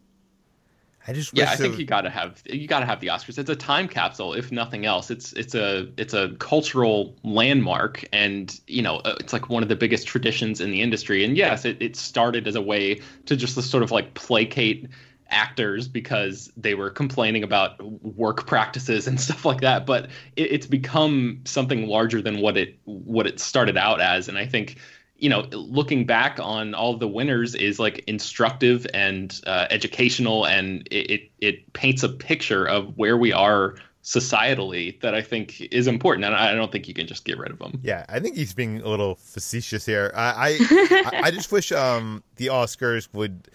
I 1.08 1.14
just 1.14 1.36
yeah, 1.36 1.50
I 1.50 1.56
think 1.56 1.80
you 1.80 1.86
gotta 1.86 2.12
have 2.12 2.44
you 2.46 2.68
gotta 2.68 2.86
have 2.86 3.00
the 3.00 3.08
Oscars. 3.08 3.40
It's 3.40 3.50
a 3.50 3.56
time 3.56 3.88
capsule, 3.88 4.36
if 4.36 4.52
nothing 4.52 4.86
else. 4.86 5.10
It's 5.10 5.34
it's 5.34 5.56
a 5.56 5.88
it's 5.98 6.14
a 6.14 6.30
cultural 6.38 7.16
landmark, 7.24 8.06
and 8.14 8.60
you 8.68 8.84
know 8.84 8.98
uh, 8.98 9.16
it's 9.20 9.34
like 9.34 9.50
one 9.50 9.64
of 9.64 9.70
the 9.70 9.76
biggest 9.76 10.08
traditions 10.08 10.62
in 10.62 10.70
the 10.70 10.80
industry. 10.80 11.24
And 11.26 11.36
yes, 11.36 11.66
it, 11.66 11.82
it 11.82 11.96
started 11.96 12.48
as 12.48 12.54
a 12.54 12.62
way 12.62 13.02
to 13.26 13.36
just 13.36 13.60
sort 13.64 13.82
of 13.82 13.90
like 13.90 14.14
placate 14.14 14.90
actors 15.32 15.88
because 15.88 16.52
they 16.56 16.76
were 16.76 16.90
complaining 16.90 17.44
about 17.44 17.82
work 18.04 18.46
practices 18.46 19.08
and 19.08 19.20
stuff 19.28 19.46
like 19.46 19.62
that 19.62 19.86
but 19.86 20.10
it, 20.36 20.52
it's 20.52 20.68
become 20.68 21.40
something 21.46 21.88
larger 21.88 22.22
than 22.22 22.42
what 22.42 22.58
it 22.58 22.78
what 22.84 23.26
it 23.26 23.40
started 23.40 23.78
out 23.78 24.02
as 24.02 24.28
and 24.28 24.38
i 24.38 24.46
think 24.46 24.78
you 25.22 25.30
know 25.30 25.48
looking 25.52 26.06
back 26.06 26.40
on 26.40 26.74
all 26.74 26.94
of 26.94 27.00
the 27.00 27.08
winners 27.08 27.56
is 27.56 27.80
like 27.80 28.04
instructive 28.08 28.86
and 28.94 29.40
uh, 29.48 29.68
educational 29.70 30.46
and 30.46 30.88
it, 30.92 31.12
it, 31.12 31.32
it 31.40 31.74
paints 31.74 32.04
a 32.04 32.10
picture 32.10 32.66
of 32.66 32.98
where 32.98 33.18
we 33.18 33.32
are 33.32 33.76
societally 34.04 35.00
that 35.02 35.14
I 35.14 35.22
think 35.22 35.62
is 35.62 35.86
important, 35.86 36.26
and 36.26 36.34
I 36.34 36.56
don't 36.56 36.72
think 36.72 36.88
you 36.88 36.94
can 36.96 37.06
just 37.06 37.24
get 37.24 37.38
rid 37.38 37.52
of 37.52 37.60
them. 37.60 37.80
Yeah, 37.84 38.04
I 38.10 38.20
think 38.20 38.36
he's 38.36 38.52
being 38.52 38.82
a 38.82 38.88
little 38.88 39.14
facetious 39.14 39.86
here. 39.86 40.12
I 40.16 40.58
I, 41.14 41.22
I 41.26 41.32
just 41.32 41.52
wish 41.52 41.72
um, 41.72 42.24
the 42.38 42.48
Oscars 42.48 43.08
would 43.14 43.48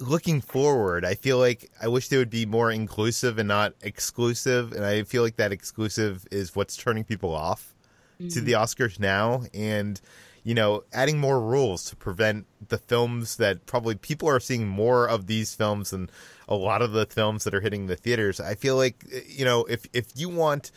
looking 0.00 0.40
forward, 0.40 1.04
I 1.04 1.14
feel 1.14 1.38
like 1.38 1.70
I 1.80 1.88
wish 1.88 2.08
they 2.08 2.16
would 2.16 2.30
be 2.30 2.46
more 2.46 2.70
inclusive 2.70 3.38
and 3.38 3.48
not 3.48 3.74
exclusive. 3.82 4.72
And 4.72 4.84
I 4.84 5.02
feel 5.02 5.22
like 5.22 5.36
that 5.36 5.52
exclusive 5.52 6.26
is 6.30 6.56
what's 6.56 6.76
turning 6.76 7.04
people 7.04 7.34
off 7.34 7.74
mm-hmm. 8.20 8.28
to 8.28 8.40
the 8.40 8.52
Oscars 8.52 8.98
now. 8.98 9.42
And, 9.52 10.00
you 10.42 10.54
know, 10.54 10.84
adding 10.92 11.18
more 11.18 11.40
rules 11.40 11.84
to 11.84 11.96
prevent 11.96 12.46
the 12.68 12.78
films 12.78 13.36
that 13.36 13.66
probably 13.66 13.94
people 13.94 14.28
are 14.28 14.40
seeing 14.40 14.66
more 14.66 15.08
of 15.08 15.26
these 15.26 15.54
films 15.54 15.90
than 15.90 16.10
a 16.48 16.54
lot 16.54 16.82
of 16.82 16.92
the 16.92 17.06
films 17.06 17.44
that 17.44 17.54
are 17.54 17.60
hitting 17.60 17.86
the 17.86 17.96
theaters. 17.96 18.40
I 18.40 18.54
feel 18.54 18.76
like, 18.76 19.04
you 19.26 19.44
know, 19.44 19.64
if, 19.64 19.86
if 19.92 20.06
you 20.14 20.28
want, 20.28 20.70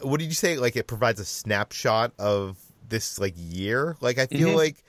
what 0.00 0.18
did 0.18 0.26
you 0.26 0.34
say? 0.34 0.56
Like 0.56 0.76
it 0.76 0.86
provides 0.86 1.20
a 1.20 1.24
snapshot 1.24 2.12
of 2.18 2.58
this 2.88 3.18
like 3.18 3.34
year. 3.36 3.96
Like 4.00 4.18
I 4.18 4.26
feel 4.26 4.48
mm-hmm. 4.48 4.56
like 4.56 4.84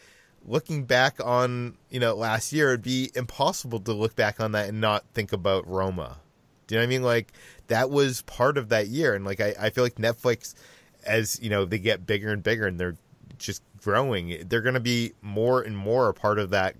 looking 0.45 0.85
back 0.85 1.23
on 1.23 1.77
you 1.89 1.99
know 1.99 2.15
last 2.15 2.51
year, 2.51 2.69
it'd 2.69 2.83
be 2.83 3.11
impossible 3.15 3.79
to 3.81 3.93
look 3.93 4.15
back 4.15 4.39
on 4.39 4.51
that 4.51 4.69
and 4.69 4.81
not 4.81 5.05
think 5.13 5.31
about 5.31 5.67
Roma. 5.67 6.17
Do 6.67 6.75
you 6.75 6.79
know 6.79 6.83
what 6.83 6.87
I 6.87 6.89
mean? 6.89 7.03
Like 7.03 7.31
that 7.67 7.89
was 7.89 8.21
part 8.23 8.57
of 8.57 8.69
that 8.69 8.87
year, 8.87 9.15
and 9.15 9.23
like 9.23 9.39
I, 9.39 9.53
I 9.59 9.69
feel 9.69 9.83
like 9.83 9.95
Netflix, 9.95 10.55
as 11.05 11.39
you 11.41 11.49
know, 11.49 11.65
they 11.65 11.79
get 11.79 12.05
bigger 12.05 12.31
and 12.31 12.43
bigger, 12.43 12.67
and 12.67 12.79
they're 12.79 12.97
just 13.37 13.63
growing. 13.83 14.45
They're 14.47 14.61
going 14.61 14.75
to 14.75 14.79
be 14.79 15.13
more 15.21 15.61
and 15.61 15.77
more 15.77 16.09
a 16.09 16.13
part 16.13 16.39
of 16.39 16.49
that 16.51 16.75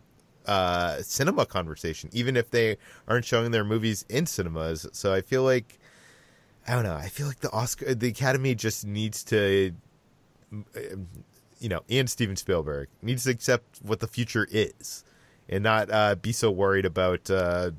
uh, 0.46 1.02
cinema 1.02 1.46
conversation, 1.46 2.10
even 2.14 2.36
if 2.36 2.50
they 2.52 2.78
aren't 3.08 3.26
showing 3.26 3.52
their 3.52 3.64
movies 3.64 4.06
in 4.10 4.26
cinemas. 4.26 4.88
So 4.92 5.14
I 5.14 5.22
feel 5.22 5.44
like 5.44 5.80
I 6.68 6.76
don't 6.76 6.84
know. 6.84 6.96
I 6.96 7.10
feel 7.10 7.28
like 7.28 7.40
the 7.40 7.52
Oscar, 7.52 7.96
the 7.96 8.08
Academy 8.08 8.54
just 8.54 8.86
needs 8.86 9.24
to 9.26 9.74
you 11.62 11.70
know, 11.70 11.82
and 11.90 12.10
Steven 12.10 12.36
Spielberg 12.36 12.90
needs 13.02 13.24
to 13.26 13.30
accept 13.30 13.80
what 13.84 14.00
the 14.00 14.08
future 14.08 14.48
is, 14.52 15.04
and 15.48 15.64
not 15.64 15.92
uh, 15.92 16.16
be 16.16 16.32
so 16.32 16.50
worried 16.50 16.86
about 16.86 17.30
uh, 17.30 17.72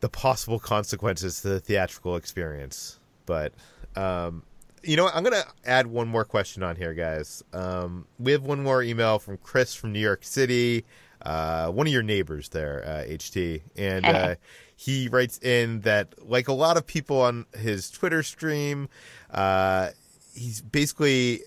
the 0.00 0.08
possible 0.08 0.60
consequences 0.60 1.40
to 1.42 1.48
the 1.48 1.60
theatrical 1.60 2.16
experience. 2.16 3.00
But 3.26 3.52
um, 3.96 4.44
you 4.82 4.96
know, 4.96 5.04
what? 5.04 5.16
I'm 5.16 5.22
gonna 5.22 5.44
add 5.64 5.86
one 5.86 6.08
more 6.08 6.24
question 6.24 6.62
on 6.62 6.76
here, 6.76 6.94
guys. 6.94 7.42
Um, 7.52 8.06
we 8.18 8.32
have 8.32 8.42
one 8.42 8.62
more 8.62 8.82
email 8.82 9.18
from 9.18 9.36
Chris 9.38 9.74
from 9.74 9.92
New 9.92 10.00
York 10.00 10.24
City, 10.24 10.84
uh, 11.22 11.68
one 11.68 11.86
of 11.86 11.92
your 11.92 12.02
neighbors 12.02 12.48
there, 12.48 12.82
HT, 13.08 13.56
uh, 13.56 13.60
and 13.76 14.06
uh, 14.06 14.34
he 14.76 15.08
writes 15.08 15.38
in 15.38 15.80
that, 15.82 16.14
like 16.28 16.48
a 16.48 16.52
lot 16.52 16.76
of 16.76 16.86
people 16.86 17.20
on 17.20 17.46
his 17.56 17.90
Twitter 17.90 18.22
stream, 18.22 18.88
uh, 19.30 19.90
he's 20.34 20.60
basically 20.60 21.40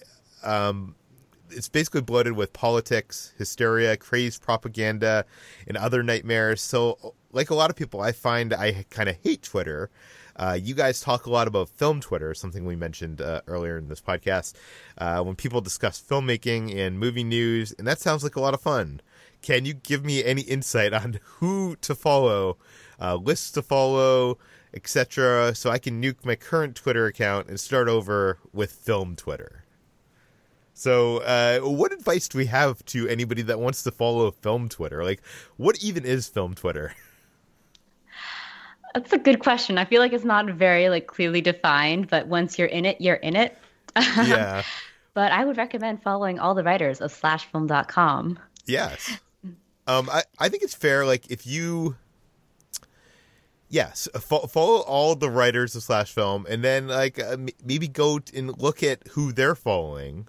um, 0.43 0.95
it's 1.49 1.69
basically 1.69 2.01
bloated 2.01 2.33
with 2.33 2.53
politics, 2.53 3.33
hysteria, 3.37 3.97
crazed 3.97 4.41
propaganda, 4.41 5.25
and 5.67 5.77
other 5.77 6.03
nightmares. 6.03 6.61
So, 6.61 7.13
like 7.31 7.49
a 7.49 7.55
lot 7.55 7.69
of 7.69 7.75
people, 7.75 8.01
I 8.01 8.11
find 8.11 8.53
I 8.53 8.85
kind 8.89 9.09
of 9.09 9.17
hate 9.23 9.43
Twitter. 9.43 9.89
Uh, 10.35 10.57
you 10.61 10.75
guys 10.75 10.99
talk 10.99 11.25
a 11.25 11.29
lot 11.29 11.47
about 11.47 11.69
film 11.69 12.01
Twitter, 12.01 12.33
something 12.33 12.65
we 12.65 12.75
mentioned 12.75 13.21
uh, 13.21 13.41
earlier 13.47 13.77
in 13.77 13.87
this 13.87 14.01
podcast, 14.01 14.53
uh, 14.97 15.21
when 15.21 15.35
people 15.35 15.61
discuss 15.61 16.01
filmmaking 16.01 16.75
and 16.75 16.99
movie 16.99 17.23
news, 17.23 17.73
and 17.77 17.87
that 17.87 17.99
sounds 17.99 18.23
like 18.23 18.35
a 18.35 18.41
lot 18.41 18.53
of 18.53 18.61
fun. 18.61 19.01
Can 19.41 19.65
you 19.65 19.73
give 19.73 20.03
me 20.03 20.23
any 20.23 20.41
insight 20.41 20.93
on 20.93 21.19
who 21.23 21.75
to 21.77 21.95
follow, 21.95 22.57
uh, 22.99 23.15
lists 23.15 23.51
to 23.51 23.61
follow, 23.61 24.37
etc., 24.73 25.55
so 25.55 25.69
I 25.69 25.77
can 25.77 26.01
nuke 26.01 26.25
my 26.25 26.35
current 26.35 26.75
Twitter 26.75 27.05
account 27.05 27.47
and 27.47 27.59
start 27.59 27.87
over 27.87 28.39
with 28.51 28.71
film 28.71 29.15
Twitter? 29.15 29.63
So, 30.73 31.19
uh, 31.19 31.59
what 31.59 31.93
advice 31.93 32.27
do 32.27 32.37
we 32.37 32.47
have 32.47 32.83
to 32.87 33.07
anybody 33.07 33.41
that 33.43 33.61
wants 33.61 33.83
to 33.83 33.91
follow 33.91 34.29
film 34.31 34.67
Twitter? 34.67 35.05
Like, 35.05 35.21
what 35.55 35.81
even 35.81 36.03
is 36.03 36.27
film 36.27 36.53
Twitter? 36.55 36.93
That's 38.95 39.11
a 39.11 39.17
good 39.17 39.39
question. 39.39 39.77
I 39.77 39.83
feel 39.83 40.01
like 40.01 40.13
it's 40.13 40.23
not 40.23 40.45
very 40.47 40.87
like 40.89 41.05
clearly 41.07 41.41
defined, 41.41 42.07
but 42.07 42.27
once 42.27 42.57
you're 42.57 42.69
in 42.69 42.85
it, 42.85 42.99
you're 43.01 43.15
in 43.15 43.35
it. 43.35 43.57
Yeah. 44.17 44.63
but 45.13 45.31
I 45.31 45.45
would 45.45 45.57
recommend 45.57 46.01
following 46.01 46.39
all 46.39 46.55
the 46.55 46.63
writers 46.63 47.01
of 47.01 47.13
slashfilm.com. 47.13 48.39
Yes. 48.65 49.19
Um, 49.87 50.09
I, 50.11 50.23
I 50.39 50.49
think 50.49 50.63
it's 50.63 50.73
fair. 50.73 51.05
Like, 51.05 51.29
if 51.29 51.45
you 51.45 51.95
yes 53.67 54.07
fo- 54.19 54.47
follow 54.47 54.81
all 54.81 55.15
the 55.15 55.29
writers 55.29 55.75
of 55.75 55.83
slash 55.83 56.11
film 56.11 56.45
and 56.47 56.63
then 56.63 56.87
like 56.87 57.19
uh, 57.19 57.31
m- 57.31 57.49
maybe 57.63 57.87
go 57.87 58.19
and 58.33 58.57
look 58.61 58.83
at 58.83 59.07
who 59.09 59.31
they're 59.33 59.55
following 59.55 60.27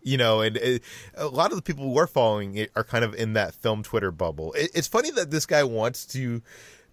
you 0.00 0.16
know, 0.16 0.40
and 0.40 0.56
it, 0.56 0.82
a 1.16 1.26
lot 1.26 1.50
of 1.50 1.56
the 1.56 1.62
people 1.62 1.84
who 1.84 1.98
are 1.98 2.06
following 2.06 2.56
it 2.56 2.70
are 2.74 2.84
kind 2.84 3.04
of 3.04 3.14
in 3.14 3.34
that 3.34 3.54
film 3.54 3.82
Twitter 3.82 4.10
bubble. 4.10 4.52
It, 4.54 4.70
it's 4.74 4.88
funny 4.88 5.10
that 5.10 5.30
this 5.30 5.44
guy 5.44 5.64
wants 5.64 6.06
to, 6.06 6.40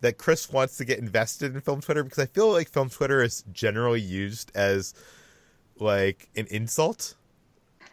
that 0.02 0.18
Chris 0.18 0.52
wants 0.52 0.78
to 0.78 0.86
get 0.86 1.00
invested 1.00 1.54
in 1.56 1.62
film 1.62 1.82
Twitter 1.82 2.04
because 2.04 2.20
I 2.20 2.26
feel 2.26 2.52
like 2.52 2.70
film 2.70 2.90
Twitter 2.90 3.24
is 3.24 3.44
generally 3.52 4.02
used 4.02 4.52
as 4.56 4.94
like 5.80 6.30
an 6.36 6.48
insult. 6.50 7.16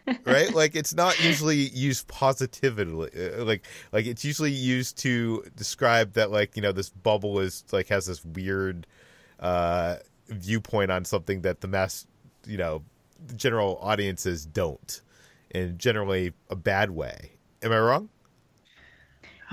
right? 0.25 0.53
Like 0.53 0.75
it's 0.75 0.93
not 0.93 1.23
usually 1.23 1.55
used 1.57 2.07
positively. 2.07 3.09
Uh, 3.15 3.43
like 3.45 3.65
like 3.91 4.05
it's 4.05 4.25
usually 4.25 4.51
used 4.51 4.97
to 4.99 5.45
describe 5.55 6.13
that 6.13 6.29
like 6.31 6.55
you 6.55 6.61
know 6.61 6.71
this 6.71 6.89
bubble 6.89 7.39
is 7.39 7.63
like 7.71 7.87
has 7.87 8.07
this 8.07 8.23
weird 8.25 8.85
uh, 9.39 9.97
viewpoint 10.27 10.91
on 10.91 11.05
something 11.05 11.41
that 11.41 11.61
the 11.61 11.67
mass 11.67 12.05
you 12.45 12.57
know 12.57 12.83
general 13.35 13.79
audiences 13.81 14.45
don't, 14.45 15.01
in 15.51 15.77
generally 15.77 16.33
a 16.49 16.55
bad 16.55 16.91
way. 16.91 17.31
Am 17.61 17.71
I 17.71 17.79
wrong? 17.79 18.09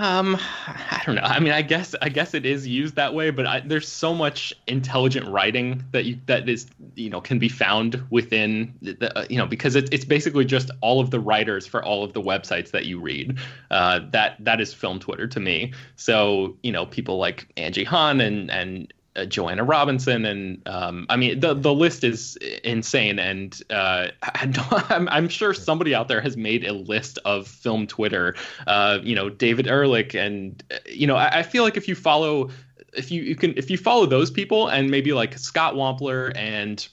Um, 0.01 0.35
I 0.67 1.01
don't 1.05 1.15
know. 1.15 1.21
I 1.21 1.39
mean, 1.39 1.53
I 1.53 1.61
guess 1.61 1.95
I 2.01 2.09
guess 2.09 2.33
it 2.33 2.45
is 2.45 2.67
used 2.67 2.95
that 2.95 3.13
way, 3.13 3.29
but 3.29 3.45
I, 3.45 3.59
there's 3.61 3.87
so 3.87 4.13
much 4.13 4.53
intelligent 4.67 5.27
writing 5.27 5.83
that 5.91 6.05
you 6.05 6.19
that 6.25 6.49
is 6.49 6.67
you 6.95 7.09
know 7.09 7.21
can 7.21 7.39
be 7.39 7.49
found 7.49 8.03
within 8.09 8.73
the, 8.81 9.17
uh, 9.17 9.25
you 9.29 9.37
know 9.37 9.45
because 9.45 9.75
it's 9.75 9.89
it's 9.91 10.05
basically 10.05 10.43
just 10.43 10.71
all 10.81 10.99
of 10.99 11.11
the 11.11 11.19
writers 11.19 11.67
for 11.67 11.83
all 11.83 12.03
of 12.03 12.13
the 12.13 12.21
websites 12.21 12.71
that 12.71 12.85
you 12.85 12.99
read. 12.99 13.37
Uh, 13.69 13.99
that 14.11 14.35
that 14.39 14.59
is 14.59 14.73
film 14.73 14.99
Twitter 14.99 15.27
to 15.27 15.39
me. 15.39 15.73
So 15.95 16.57
you 16.63 16.71
know 16.71 16.85
people 16.87 17.17
like 17.17 17.47
Angie 17.55 17.83
Han 17.83 18.21
and 18.21 18.49
and 18.49 18.91
uh, 19.15 19.25
Joanna 19.25 19.63
Robinson, 19.63 20.25
and 20.25 20.61
um, 20.67 21.05
I 21.09 21.17
mean 21.17 21.39
the 21.39 21.53
the 21.53 21.73
list 21.73 22.03
is 22.03 22.37
insane, 22.63 23.19
and 23.19 23.59
uh, 23.69 24.07
I 24.23 24.85
am 24.89 25.09
I'm 25.09 25.29
sure 25.29 25.53
somebody 25.53 25.93
out 25.93 26.07
there 26.07 26.21
has 26.21 26.37
made 26.37 26.65
a 26.65 26.73
list 26.73 27.19
of 27.25 27.47
film 27.47 27.87
Twitter. 27.87 28.35
Uh, 28.67 28.99
you 29.03 29.15
know, 29.15 29.29
David 29.29 29.67
Ehrlich, 29.67 30.15
and 30.15 30.63
uh, 30.71 30.77
you 30.85 31.07
know, 31.07 31.15
I, 31.15 31.39
I, 31.39 31.43
feel 31.43 31.63
like 31.63 31.77
if 31.77 31.87
you 31.87 31.95
follow, 31.95 32.49
if 32.93 33.11
you 33.11 33.21
you 33.21 33.35
can 33.35 33.57
if 33.57 33.69
you 33.69 33.77
follow 33.77 34.05
those 34.05 34.31
people, 34.31 34.67
and 34.67 34.89
maybe 34.89 35.13
like 35.13 35.37
Scott 35.37 35.75
Wampler 35.75 36.31
and 36.35 36.87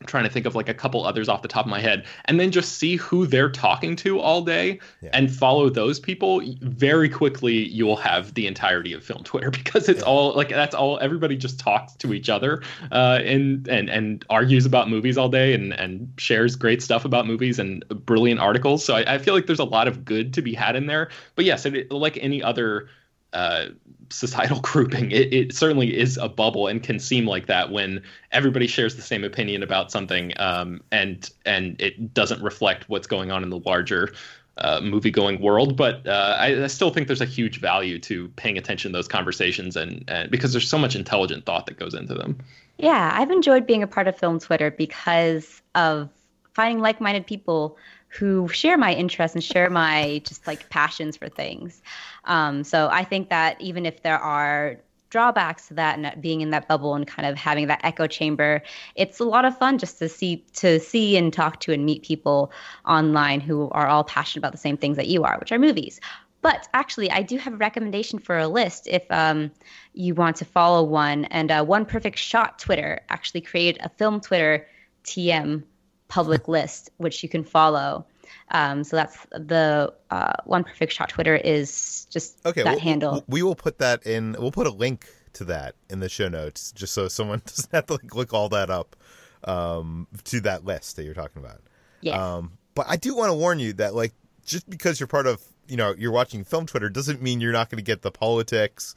I'm 0.00 0.06
trying 0.06 0.24
to 0.24 0.30
think 0.30 0.44
of 0.44 0.54
like 0.54 0.68
a 0.68 0.74
couple 0.74 1.06
others 1.06 1.26
off 1.26 1.40
the 1.40 1.48
top 1.48 1.64
of 1.64 1.70
my 1.70 1.80
head, 1.80 2.04
and 2.26 2.38
then 2.38 2.50
just 2.50 2.76
see 2.76 2.96
who 2.96 3.26
they're 3.26 3.50
talking 3.50 3.96
to 3.96 4.20
all 4.20 4.42
day 4.42 4.78
yeah. 5.00 5.08
and 5.14 5.34
follow 5.34 5.70
those 5.70 5.98
people. 5.98 6.42
Very 6.60 7.08
quickly, 7.08 7.68
you 7.68 7.86
will 7.86 7.96
have 7.96 8.34
the 8.34 8.46
entirety 8.46 8.92
of 8.92 9.02
film 9.02 9.24
Twitter 9.24 9.50
because 9.62 9.88
it's 9.88 10.00
yeah. 10.00 10.06
all 10.06 10.34
like 10.34 10.50
that's 10.50 10.74
all. 10.74 10.98
Everybody 11.00 11.36
just 11.36 11.58
talks 11.58 11.94
to 11.94 12.12
each 12.12 12.28
other 12.28 12.62
uh, 12.92 13.20
and 13.24 13.66
and 13.68 13.88
and 13.88 14.24
argues 14.28 14.66
about 14.66 14.90
movies 14.90 15.16
all 15.16 15.30
day 15.30 15.54
and 15.54 15.72
and 15.72 16.12
shares 16.18 16.56
great 16.56 16.82
stuff 16.82 17.06
about 17.06 17.26
movies 17.26 17.58
and 17.58 17.82
brilliant 17.88 18.38
articles. 18.38 18.84
So 18.84 18.96
I, 18.96 19.14
I 19.14 19.18
feel 19.18 19.32
like 19.32 19.46
there's 19.46 19.58
a 19.58 19.64
lot 19.64 19.88
of 19.88 20.04
good 20.04 20.34
to 20.34 20.42
be 20.42 20.52
had 20.52 20.76
in 20.76 20.86
there. 20.86 21.08
But 21.36 21.46
yes, 21.46 21.64
it, 21.64 21.90
like 21.90 22.18
any 22.20 22.42
other. 22.42 22.88
Uh, 23.36 23.68
societal 24.08 24.60
grouping. 24.62 25.10
It, 25.10 25.34
it, 25.34 25.52
certainly 25.52 25.94
is 25.94 26.16
a 26.16 26.26
bubble 26.26 26.68
and 26.68 26.82
can 26.82 26.98
seem 26.98 27.26
like 27.26 27.46
that 27.48 27.70
when 27.70 28.02
everybody 28.32 28.66
shares 28.66 28.96
the 28.96 29.02
same 29.02 29.24
opinion 29.24 29.62
about 29.62 29.90
something, 29.90 30.32
um, 30.38 30.80
and 30.90 31.28
and 31.44 31.78
it 31.78 32.14
doesn't 32.14 32.42
reflect 32.42 32.88
what's 32.88 33.06
going 33.06 33.30
on 33.30 33.42
in 33.42 33.50
the 33.50 33.58
larger 33.58 34.14
uh, 34.56 34.80
movie 34.80 35.10
going 35.10 35.38
world. 35.42 35.76
But 35.76 36.06
uh, 36.06 36.34
I, 36.38 36.64
I, 36.64 36.66
still 36.68 36.90
think 36.90 37.08
there's 37.08 37.20
a 37.20 37.26
huge 37.26 37.60
value 37.60 37.98
to 37.98 38.28
paying 38.36 38.56
attention 38.56 38.92
to 38.92 38.96
those 38.96 39.08
conversations, 39.08 39.76
and, 39.76 40.02
and 40.08 40.30
because 40.30 40.52
there's 40.52 40.70
so 40.70 40.78
much 40.78 40.96
intelligent 40.96 41.44
thought 41.44 41.66
that 41.66 41.78
goes 41.78 41.92
into 41.92 42.14
them. 42.14 42.38
Yeah, 42.78 43.10
I've 43.12 43.30
enjoyed 43.30 43.66
being 43.66 43.82
a 43.82 43.86
part 43.86 44.08
of 44.08 44.16
Film 44.16 44.40
Twitter 44.40 44.70
because 44.70 45.60
of 45.74 46.08
finding 46.54 46.80
like-minded 46.80 47.26
people 47.26 47.76
who 48.18 48.48
share 48.48 48.78
my 48.78 48.94
interests 48.94 49.34
and 49.34 49.44
share 49.44 49.70
my 49.70 50.20
just 50.24 50.46
like 50.46 50.68
passions 50.70 51.16
for 51.16 51.28
things. 51.28 51.82
Um, 52.24 52.64
so 52.64 52.88
I 52.90 53.04
think 53.04 53.28
that 53.30 53.60
even 53.60 53.86
if 53.86 54.02
there 54.02 54.18
are 54.18 54.78
drawbacks 55.10 55.68
to 55.68 55.74
that 55.74 55.98
and 55.98 56.20
being 56.20 56.40
in 56.40 56.50
that 56.50 56.66
bubble 56.66 56.94
and 56.94 57.06
kind 57.06 57.28
of 57.28 57.36
having 57.36 57.68
that 57.68 57.80
echo 57.84 58.06
chamber 58.08 58.60
it's 58.96 59.20
a 59.20 59.24
lot 59.24 59.44
of 59.44 59.56
fun 59.56 59.78
just 59.78 59.98
to 59.98 60.08
see 60.08 60.44
to 60.52 60.80
see 60.80 61.16
and 61.16 61.32
talk 61.32 61.60
to 61.60 61.72
and 61.72 61.86
meet 61.86 62.02
people 62.02 62.50
online 62.86 63.40
who 63.40 63.70
are 63.70 63.86
all 63.86 64.02
passionate 64.02 64.40
about 64.40 64.52
the 64.52 64.58
same 64.58 64.76
things 64.76 64.96
that 64.96 65.06
you 65.06 65.22
are 65.22 65.38
which 65.38 65.52
are 65.52 65.60
movies 65.60 66.00
but 66.42 66.68
actually 66.74 67.08
i 67.12 67.22
do 67.22 67.38
have 67.38 67.54
a 67.54 67.56
recommendation 67.56 68.18
for 68.18 68.36
a 68.36 68.48
list 68.48 68.88
if 68.88 69.04
um, 69.10 69.50
you 69.94 70.12
want 70.12 70.34
to 70.36 70.44
follow 70.44 70.82
one 70.82 71.24
and 71.26 71.52
uh, 71.52 71.64
one 71.64 71.86
perfect 71.86 72.18
shot 72.18 72.58
twitter 72.58 73.00
actually 73.08 73.40
created 73.40 73.80
a 73.84 73.88
film 73.88 74.20
twitter 74.20 74.66
tm 75.04 75.62
public 76.08 76.48
list, 76.48 76.90
which 76.98 77.22
you 77.22 77.28
can 77.28 77.44
follow. 77.44 78.06
Um, 78.50 78.84
so 78.84 78.96
that's 78.96 79.26
the 79.32 79.92
uh, 80.10 80.32
one 80.44 80.64
perfect 80.64 80.92
shot 80.92 81.08
Twitter 81.08 81.36
is 81.36 82.06
just 82.10 82.44
okay, 82.46 82.62
that 82.62 82.74
we'll, 82.74 82.80
handle. 82.80 83.24
We 83.28 83.42
will 83.42 83.54
put 83.54 83.78
that 83.78 84.06
in. 84.06 84.36
We'll 84.38 84.52
put 84.52 84.66
a 84.66 84.72
link 84.72 85.06
to 85.34 85.44
that 85.44 85.74
in 85.90 86.00
the 86.00 86.08
show 86.08 86.28
notes, 86.28 86.72
just 86.72 86.94
so 86.94 87.08
someone 87.08 87.42
doesn't 87.46 87.72
have 87.72 87.86
to 87.86 87.94
like 87.94 88.14
look 88.14 88.32
all 88.32 88.48
that 88.50 88.70
up 88.70 88.96
um, 89.44 90.06
to 90.24 90.40
that 90.40 90.64
list 90.64 90.96
that 90.96 91.04
you're 91.04 91.14
talking 91.14 91.42
about. 91.42 91.60
Yeah. 92.00 92.36
Um, 92.36 92.52
but 92.74 92.86
I 92.88 92.96
do 92.96 93.14
want 93.16 93.30
to 93.30 93.34
warn 93.34 93.58
you 93.58 93.72
that 93.74 93.94
like 93.94 94.12
just 94.44 94.68
because 94.68 95.00
you're 95.00 95.06
part 95.06 95.26
of 95.26 95.42
you 95.68 95.76
know 95.76 95.94
you're 95.96 96.12
watching 96.12 96.44
film 96.44 96.66
Twitter 96.66 96.88
doesn't 96.88 97.20
mean 97.20 97.40
you're 97.40 97.52
not 97.52 97.68
going 97.70 97.78
to 97.78 97.84
get 97.84 98.02
the 98.02 98.10
politics 98.10 98.94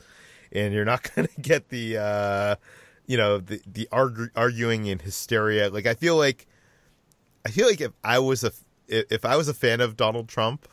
and 0.52 0.74
you're 0.74 0.86
not 0.86 1.10
going 1.16 1.28
to 1.28 1.42
get 1.42 1.70
the 1.70 1.98
uh, 1.98 2.56
you 3.08 3.18
know 3.18 3.40
the 3.40 3.62
the 3.66 3.88
argu- 3.92 4.32
arguing 4.36 4.90
and 4.90 5.02
hysteria. 5.02 5.70
Like 5.70 5.86
I 5.86 5.94
feel 5.94 6.18
like 6.18 6.48
I 7.46 7.50
feel 7.50 7.68
like 7.68 7.82
if 7.82 7.92
I 8.04 8.20
was 8.20 8.44
a 8.44 8.52
if 8.88 9.26
I 9.26 9.36
was 9.36 9.48
a 9.48 9.54
fan 9.54 9.82
of 9.82 9.96
Donald 9.96 10.28
Trump, 10.28 10.68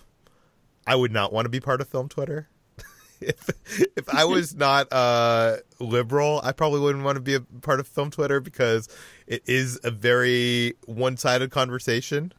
I 0.87 0.95
would 0.95 1.13
not 1.13 1.33
want 1.33 1.45
to 1.45 1.49
be 1.51 1.61
part 1.61 1.81
of 1.81 1.89
film 1.89 2.09
Twitter. 2.09 2.49
if 3.21 3.51
if 3.97 4.09
I 4.09 4.25
was 4.25 4.55
not 4.57 4.93
uh, 4.93 5.57
liberal, 5.79 6.41
I 6.43 6.53
probably 6.53 6.81
wouldn't 6.81 7.05
want 7.05 7.17
to 7.17 7.23
be 7.23 7.35
a 7.35 7.41
part 7.41 7.81
of 7.81 7.87
film 7.87 8.11
Twitter 8.11 8.41
because 8.41 8.89
it 9.27 9.43
is 9.47 9.79
a 9.85 9.91
very 9.91 10.75
one 10.87 11.17
sided 11.17 11.51
conversation. 11.51 12.33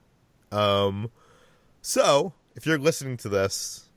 Um, 0.52 1.12
so 1.82 2.34
if 2.56 2.66
you're 2.66 2.80
listening 2.80 3.18
to 3.18 3.30
this 3.30 3.90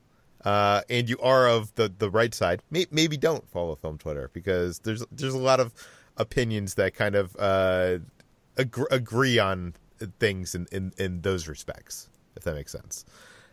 uh, 0.44 0.82
and 0.88 1.08
you 1.08 1.18
are 1.18 1.48
of 1.48 1.74
the 1.74 1.92
the 1.98 2.10
right 2.10 2.34
side, 2.34 2.62
may, 2.70 2.86
maybe 2.90 3.16
don't 3.16 3.48
follow 3.50 3.74
film 3.76 3.98
Twitter 3.98 4.30
because 4.32 4.80
there's 4.80 5.04
there's 5.10 5.34
a 5.34 5.38
lot 5.38 5.60
of 5.60 5.72
opinions 6.16 6.74
that 6.74 6.94
kind 6.94 7.14
of 7.14 7.36
uh, 7.38 7.98
agree, 8.56 8.86
agree 8.90 9.38
on 9.38 9.74
things 10.18 10.54
in, 10.54 10.66
in, 10.72 10.92
in 10.98 11.20
those 11.20 11.48
respects, 11.48 12.08
if 12.36 12.44
that 12.44 12.54
makes 12.54 12.72
sense. 12.72 13.04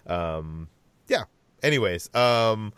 Um, 0.05 0.67
yeah. 1.07 1.23
Anyways, 1.63 2.13
um, 2.15 2.73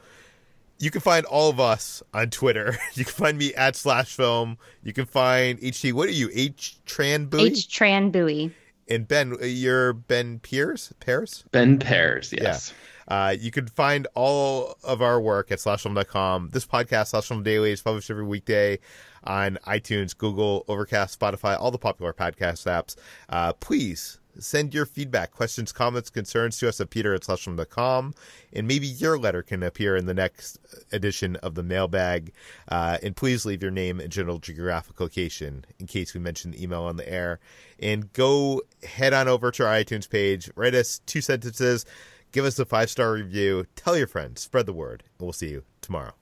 you 0.79 0.91
can 0.91 1.01
find 1.01 1.25
all 1.25 1.49
of 1.49 1.59
us 1.59 2.01
on 2.13 2.29
Twitter. 2.29 2.77
You 2.93 3.05
can 3.05 3.13
find 3.13 3.37
me 3.37 3.53
at 3.53 3.75
slash 3.75 4.15
film. 4.15 4.57
You 4.83 4.93
can 4.93 5.05
find 5.05 5.59
HT. 5.59 5.93
What 5.93 6.09
are 6.09 6.13
you? 6.13 6.29
H 6.33 6.79
Tran 6.85 7.29
Bui. 7.29 7.43
H 7.43 7.67
Tran 7.67 8.11
Bui. 8.11 8.53
And 8.89 9.07
Ben, 9.07 9.37
you're 9.41 9.93
Ben 9.93 10.39
Pierce. 10.39 10.91
Pears. 10.99 11.43
Ben 11.51 11.77
Pears. 11.77 12.33
Yes. 12.33 12.73
Yeah. 12.73 12.75
Uh, 13.09 13.31
you 13.31 13.51
can 13.51 13.67
find 13.67 14.07
all 14.15 14.75
of 14.83 15.01
our 15.01 15.19
work 15.19 15.51
at 15.51 15.59
slashfilm.com. 15.59 16.49
This 16.51 16.65
podcast, 16.65 17.13
Slashfilm 17.13 17.43
Daily, 17.43 17.71
is 17.71 17.81
published 17.81 18.09
every 18.11 18.25
weekday 18.25 18.79
on 19.23 19.57
iTunes, 19.67 20.17
Google, 20.17 20.65
Overcast, 20.67 21.19
Spotify, 21.19 21.59
all 21.59 21.71
the 21.71 21.77
popular 21.77 22.13
podcast 22.13 22.65
apps. 22.65 22.95
Uh, 23.29 23.53
please 23.53 24.19
send 24.39 24.73
your 24.73 24.85
feedback, 24.85 25.31
questions, 25.31 25.71
comments, 25.71 26.09
concerns 26.09 26.57
to 26.59 26.67
us 26.67 26.79
at 26.79 26.89
peter 26.89 27.13
at 27.13 27.21
slashfilm.com. 27.21 28.13
And 28.53 28.67
maybe 28.67 28.87
your 28.87 29.17
letter 29.17 29.41
can 29.43 29.63
appear 29.63 29.95
in 29.95 30.05
the 30.05 30.13
next 30.13 30.59
edition 30.91 31.35
of 31.37 31.55
the 31.55 31.63
mailbag. 31.63 32.31
Uh, 32.67 32.97
and 33.03 33.15
please 33.15 33.45
leave 33.45 33.61
your 33.61 33.71
name 33.71 33.99
and 33.99 34.11
general 34.11 34.39
geographic 34.39 34.99
location 34.99 35.65
in 35.79 35.87
case 35.87 36.13
we 36.13 36.19
mention 36.19 36.51
the 36.51 36.63
email 36.63 36.83
on 36.83 36.95
the 36.95 37.11
air. 37.11 37.39
And 37.79 38.11
go 38.13 38.61
head 38.83 39.13
on 39.13 39.27
over 39.27 39.51
to 39.51 39.65
our 39.65 39.73
iTunes 39.73 40.09
page, 40.09 40.49
write 40.55 40.75
us 40.75 40.99
two 41.05 41.21
sentences, 41.21 41.85
give 42.31 42.45
us 42.45 42.59
a 42.59 42.65
five 42.65 42.89
star 42.89 43.13
review, 43.13 43.65
tell 43.75 43.97
your 43.97 44.07
friends, 44.07 44.41
spread 44.41 44.65
the 44.65 44.73
word, 44.73 45.03
and 45.17 45.25
we'll 45.25 45.33
see 45.33 45.49
you 45.49 45.63
tomorrow. 45.81 46.18